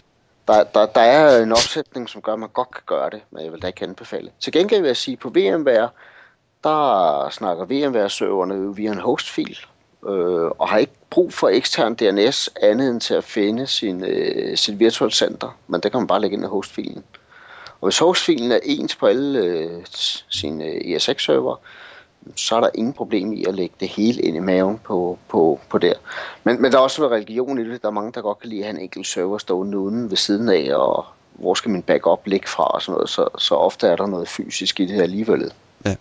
[0.48, 3.44] Der, der, der er en opsætning, som gør, at man godt kan gøre det, men
[3.44, 4.30] jeg vil da ikke anbefale.
[4.40, 5.88] Til gengæld vil jeg sige, at på VMware,
[6.64, 9.58] der snakker VMware-serverne via en hostfil,
[10.06, 14.56] øh, og har ikke brug for ekstern DNS andet end til at finde sin, øh,
[14.56, 17.04] sit virtuelle center, men det kan man bare lægge ind i hostfilen.
[17.80, 19.82] Og hvis hostfilen er ens på alle øh,
[20.28, 21.56] sine øh, ESX-server,
[22.36, 25.60] så er der ingen problem i at lægge det hele ind i maven på, på,
[25.68, 25.94] på der.
[26.44, 27.82] Men, men der er også noget religion i det.
[27.82, 30.16] Der er mange, der godt kan lide at have en enkelt server stående uden ved
[30.16, 33.08] siden af, og hvor skal min backup ligge fra og sådan noget.
[33.08, 35.52] Så, så ofte er der noget fysisk i det alligevel.
[35.84, 35.96] Ja.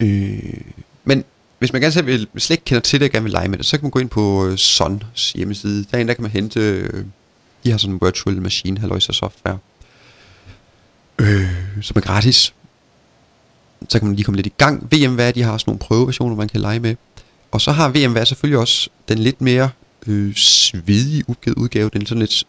[0.00, 0.60] Øh,
[1.04, 1.24] men
[1.62, 3.58] hvis man gerne selv vil, slet ikke kender til det og gerne vil lege med
[3.58, 5.84] det, så kan man gå ind på øh, Sons hjemmeside.
[5.84, 7.04] Derinde der kan man hente, øh,
[7.64, 9.58] de har sådan en virtual machine, halløjsa software,
[11.18, 11.48] øh,
[11.82, 12.54] som er gratis.
[13.88, 14.88] Så kan man lige komme lidt i gang.
[14.92, 16.96] VMware, de har sådan nogle prøveversioner, man kan lege med.
[17.50, 19.70] Og så har VMware selvfølgelig også den lidt mere
[20.06, 21.90] øh, svedige udgave- udgave.
[21.92, 22.44] Den er sådan lidt...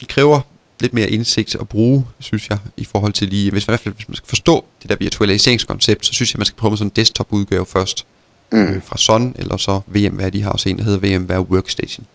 [0.00, 0.40] De kræver
[0.80, 3.94] lidt mere indsigt at bruge, synes jeg, i forhold til lige, hvis i hvert fald,
[3.94, 6.86] hvis man skal forstå det der virtualiseringskoncept, så synes jeg, man skal prøve med sådan
[6.88, 8.06] en desktop udgave først,
[8.52, 8.58] Mm.
[8.58, 12.06] øh, fra Sun, eller så VMware, de har også en, der hedder VMware Workstation.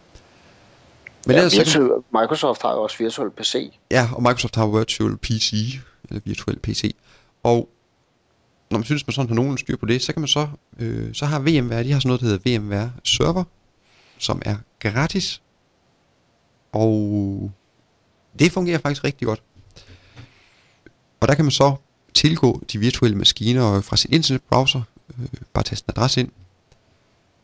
[1.26, 3.56] Men ja, ellers, så kan, virtual, Microsoft har jo også virtual PC.
[3.92, 6.96] ja, og Microsoft har Virtual PC, eller Virtual PC,
[7.44, 7.70] og
[8.72, 10.48] når man synes, man sådan har nogen styr på det, så kan man så,
[10.80, 13.44] øh, så har VMware, de har sådan noget, der hedder VMware Server,
[14.18, 15.42] som er gratis,
[16.74, 17.52] og
[18.40, 19.42] det fungerer faktisk rigtig godt.
[21.20, 21.76] Og der kan man så
[22.14, 24.82] tilgå de virtuelle maskiner fra sin internetbrowser,
[25.20, 26.30] øh, bare taste en adresse ind,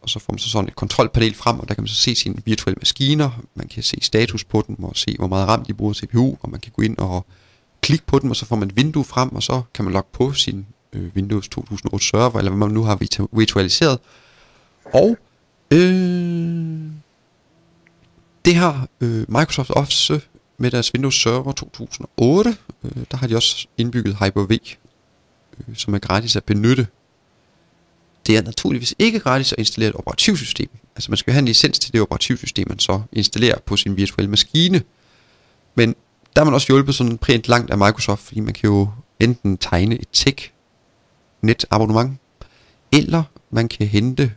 [0.02, 2.16] og så får man så sådan et kontrolpanel frem, og der kan man så se
[2.16, 5.74] sine virtuelle maskiner, man kan se status på dem, og se hvor meget RAM de
[5.74, 7.26] bruger CPU, og man kan gå ind og
[7.82, 10.10] klikke på dem, og så får man et vindue frem, og så kan man logge
[10.14, 14.00] på sin øh, Windows 2008 server, eller hvad man nu har virtualiseret.
[14.94, 15.18] Og
[15.72, 16.82] øh,
[18.46, 20.20] det har øh, Microsoft også
[20.62, 22.58] med deres Windows Server 2008.
[22.84, 26.88] Øh, der har de også indbygget Hyper-V, øh, som er gratis at benytte.
[28.28, 30.70] Det er naturligvis ikke gratis at installere et operativsystem.
[30.96, 34.30] Altså man skal have en licens til det operativsystem, man så installerer på sin virtuelle
[34.30, 34.82] maskine.
[35.76, 35.96] Men
[36.36, 38.90] der er man også hjulpet sådan pænt langt af Microsoft, fordi man kan jo
[39.20, 40.52] enten tegne et tech
[41.42, 42.20] net abonnement,
[42.92, 44.32] eller man kan hente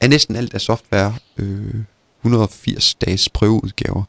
[0.00, 1.74] af næsten alt af software øh,
[2.22, 4.04] 180 dages prøveudgaver.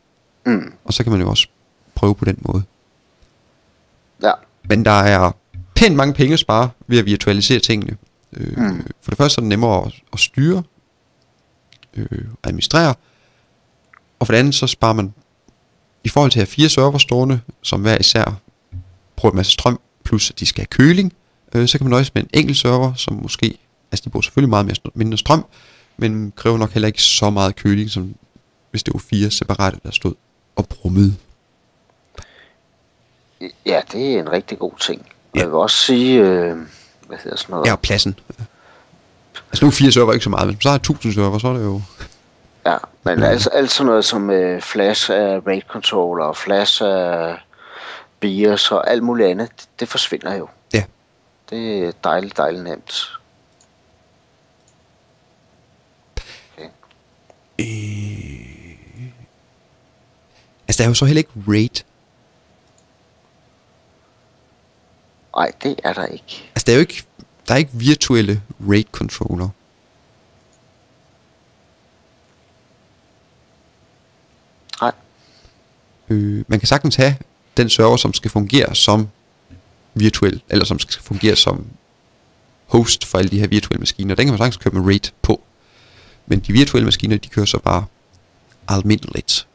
[0.45, 0.73] Mm.
[0.85, 1.47] Og så kan man jo også
[1.95, 2.63] prøve på den måde.
[4.69, 5.31] Men der er
[5.75, 7.97] pænt mange penge at spare ved at virtualisere tingene.
[8.33, 8.87] Øh, mm.
[9.01, 10.63] For det første er det nemmere at, at styre,
[11.93, 12.95] øh, administrere,
[14.19, 15.13] og for det andet så sparer man
[16.03, 18.33] i forhold til at have fire server stående, som hver især
[19.15, 21.13] bruger en masse strøm, plus at de skal have køling,
[21.55, 23.57] øh, så kan man nøjes med en enkelt server, som måske,
[23.91, 25.45] altså de bruger selvfølgelig meget mere, mindre strøm,
[25.97, 28.15] men kræver nok heller ikke så meget køling, som
[28.71, 30.13] hvis det var fire separate, der stod
[30.61, 31.15] og brummede.
[33.65, 35.07] Ja, det er en rigtig god ting.
[35.35, 35.39] Ja.
[35.39, 36.57] Jeg vil også sige, øh,
[37.07, 37.67] hvad hedder sådan noget?
[37.67, 38.19] Ja, pladsen.
[39.51, 41.47] Altså nu er fire server ikke så meget, men så har jeg tusind server, så
[41.47, 41.81] er det jo...
[42.65, 43.25] Ja, men ja.
[43.25, 47.37] altså alt sådan noget som øh, flash af RAID controller, flash af
[48.19, 50.47] BIOS og alt muligt andet, det, det forsvinder jo.
[50.73, 50.83] Ja.
[51.49, 53.19] Det er dejligt, dejligt nemt.
[56.57, 56.69] Okay.
[57.59, 58.40] Øh...
[60.71, 61.83] Altså der er jo så heller ikke RAID
[65.35, 66.43] Nej, det er der ikke.
[66.55, 67.03] Altså, der er jo ikke,
[67.47, 69.49] der er ikke virtuelle RAID controller.
[74.81, 74.91] Nej.
[76.09, 77.15] Øh, man kan sagtens have
[77.57, 79.09] den server, som skal fungere som
[79.93, 81.65] virtuel, eller som skal fungere som
[82.67, 84.15] host for alle de her virtuelle maskiner.
[84.15, 85.41] Den kan man sagtens køre med RAID på.
[86.25, 87.85] Men de virtuelle maskiner, de kører så bare
[88.67, 89.47] almindeligt.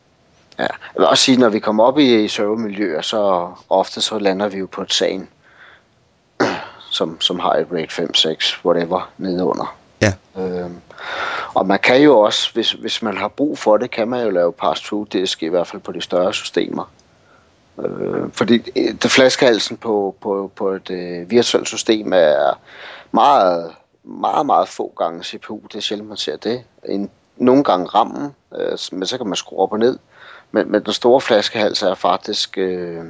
[0.58, 4.48] Ja, jeg vil også sige, når vi kommer op i servermiljøer, så ofte så lander
[4.48, 5.28] vi jo på et sagen
[6.90, 9.76] som, som har et rate 5, 6, whatever, nedenunder.
[10.02, 10.12] Ja.
[10.38, 10.80] Øhm,
[11.54, 14.30] og man kan jo også, hvis, hvis man har brug for det, kan man jo
[14.30, 16.90] lave pass-through disk, i hvert fald på de større systemer.
[17.84, 18.58] Øh, fordi
[19.02, 22.60] det flaskehalsen på, på, på et øh, virtuelt system er
[23.12, 25.60] meget, meget, meget få gange CPU.
[25.72, 26.64] Det er sjældent, man ser det.
[26.84, 29.98] En, nogle gange rammen, øh, men så kan man skrue op og ned.
[30.56, 33.04] Men, men den store flaskehals er faktisk øh,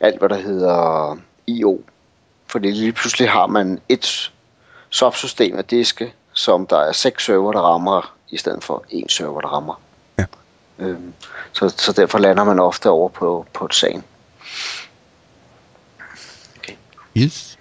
[0.00, 1.16] alt, hvad der hedder
[1.46, 1.80] IO,
[2.46, 4.32] fordi lige pludselig har man et
[4.90, 9.40] subsystem af diske, som der er seks server, der rammer, i stedet for en server,
[9.40, 9.80] der rammer.
[10.18, 10.24] Ja.
[10.78, 11.12] Øhm,
[11.52, 14.04] så, så derfor lander man ofte over på, på et sagen.
[16.58, 16.74] Okay.
[17.16, 17.58] Yes.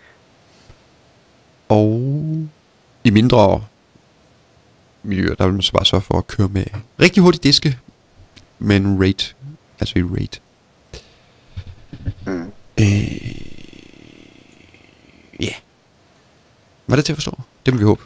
[1.69, 1.99] Og
[3.03, 3.63] i mindre
[5.03, 6.65] miljøer, der vil man så bare sørge for at køre med
[6.99, 7.77] rigtig hurtig diske,
[8.59, 9.33] men rate,
[9.79, 10.39] altså i rate.
[12.25, 12.51] Mm.
[12.79, 13.49] Øh,
[15.39, 15.45] Ja.
[15.45, 15.55] Yeah.
[16.87, 17.39] Var det til at forstå?
[17.65, 18.03] Det må vi håbe.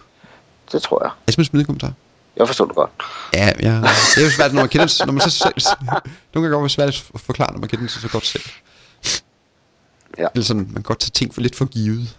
[0.72, 1.12] Det tror jeg.
[1.28, 1.94] Jeg skal smide kommentar.
[2.38, 2.92] Jeg forstår det godt.
[3.34, 3.76] Ja, ja.
[3.76, 5.54] Det er jo svært, når man kender det, når man så selv...
[6.34, 8.44] Nogle gange det svært at forklare, når man kender det så godt selv.
[10.18, 10.28] Ja.
[10.34, 12.18] Eller sådan, man kan godt tage ting for lidt for givet.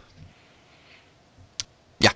[2.02, 2.08] Ja.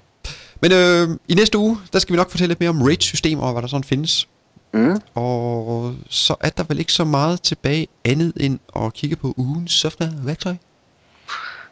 [0.60, 3.52] Men øh, i næste uge, der skal vi nok fortælle lidt mere om RAID-systemer og
[3.52, 4.28] hvad der sådan findes.
[4.72, 5.00] Mm.
[5.14, 9.72] Og så er der vel ikke så meget tilbage andet end at kigge på ugens
[9.72, 10.56] software-værktøj.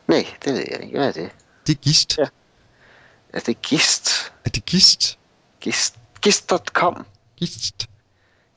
[0.06, 0.98] Nej, det ved jeg ikke.
[0.98, 1.30] Hvad er det?
[1.66, 2.18] Det er Gist.
[2.18, 2.26] Ja.
[3.32, 4.32] Er det Gist?
[4.44, 5.18] Er det Gist?
[5.60, 5.96] Gist.
[6.22, 7.06] Gist.com.
[7.36, 7.88] Gist.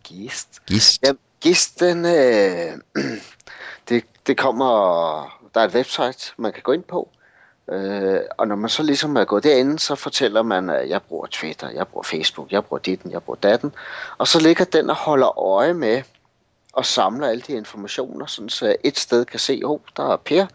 [0.04, 0.66] Gist.
[0.66, 1.04] Gist.
[1.04, 1.12] Ja,
[1.42, 2.78] Gist, den, øh,
[3.90, 4.70] det, det kommer,
[5.54, 7.10] der er et website, man kan gå ind på,
[7.72, 11.28] øh, og når man så ligesom er gået derinde, så fortæller man, at jeg bruger
[11.32, 13.74] Twitter, jeg bruger Facebook, jeg bruger ditten, jeg bruger datten,
[14.18, 16.02] og så ligger den og holder øje med,
[16.74, 20.46] og samler alle de informationer, sådan så et sted kan se, oh, der er Per,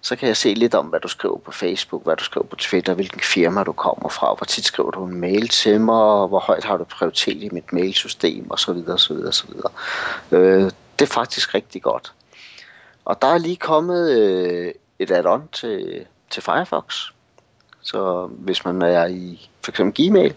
[0.00, 2.56] så kan jeg se lidt om, hvad du skriver på Facebook, hvad du skriver på
[2.56, 6.38] Twitter, hvilken firma du kommer fra, hvor tit skriver du en mail til mig, hvor
[6.38, 8.70] højt har du prioritet i mit mailsystem, osv.
[8.88, 9.50] osv., osv.
[10.32, 12.12] Øh, det er faktisk rigtig godt.
[13.04, 16.96] Og der er lige kommet øh, et add-on til, til Firefox.
[17.82, 20.34] Så hvis man er i for eksempel Gmail,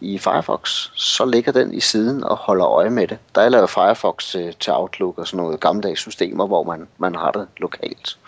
[0.00, 3.18] i Firefox, så ligger den i siden og holder øje med det.
[3.34, 7.14] Der er lavet Firefox til, til Outlook og sådan noget gammeldags systemer, hvor man, man
[7.14, 8.18] har det lokalt.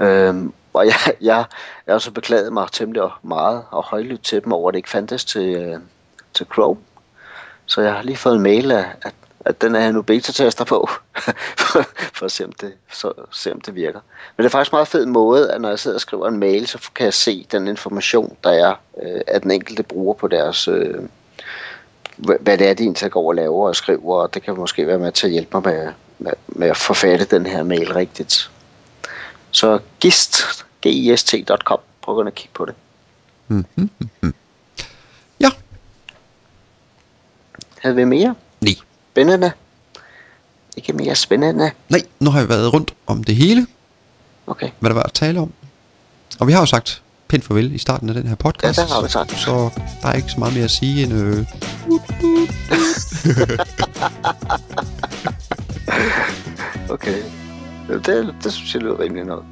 [0.00, 1.44] Øhm, og jeg, jeg,
[1.86, 5.24] jeg også beklaget mig temmelig meget og højlydt til dem over, at det ikke fandtes
[5.24, 5.80] til, øh,
[6.34, 6.80] til Chrome.
[7.66, 10.64] Så jeg har lige fået en mail af, at at den er jeg nu beta-tester
[10.64, 10.88] på,
[12.16, 14.00] for at se om, det, så, se om det virker.
[14.36, 16.38] Men det er faktisk en meget fed måde, at når jeg sidder og skriver en
[16.38, 20.28] mail, så kan jeg se den information, der er øh, af den enkelte bruger på
[20.28, 20.68] deres...
[20.68, 20.94] Øh,
[22.16, 24.98] hvad det er, de egentlig går og laver og skriver, og det kan måske være
[24.98, 28.50] med til at hjælpe mig med, med, med at forfatte den her mail rigtigt.
[29.50, 30.42] Så gist,
[30.82, 32.74] gist.com, prøv at kigge på det.
[33.48, 33.90] Mm-hmm.
[35.40, 35.50] Ja.
[37.78, 38.34] Havde vi mere?
[38.60, 38.87] Nej
[39.18, 39.52] spændende.
[40.76, 41.70] Ikke mere spændende.
[41.88, 43.66] Nej, nu har jeg været rundt om det hele.
[44.46, 44.70] Okay.
[44.80, 45.52] Hvad der var at tale om.
[46.40, 48.78] Og vi har jo sagt pænt farvel i starten af den her podcast.
[48.78, 49.32] Ja, det har vi sagt.
[49.32, 49.70] Så
[50.02, 51.12] der er ikke så meget mere at sige end...
[51.12, 51.46] Øh...
[56.94, 57.22] okay.
[57.88, 59.44] Det, det synes jeg lyder rimeligt nok.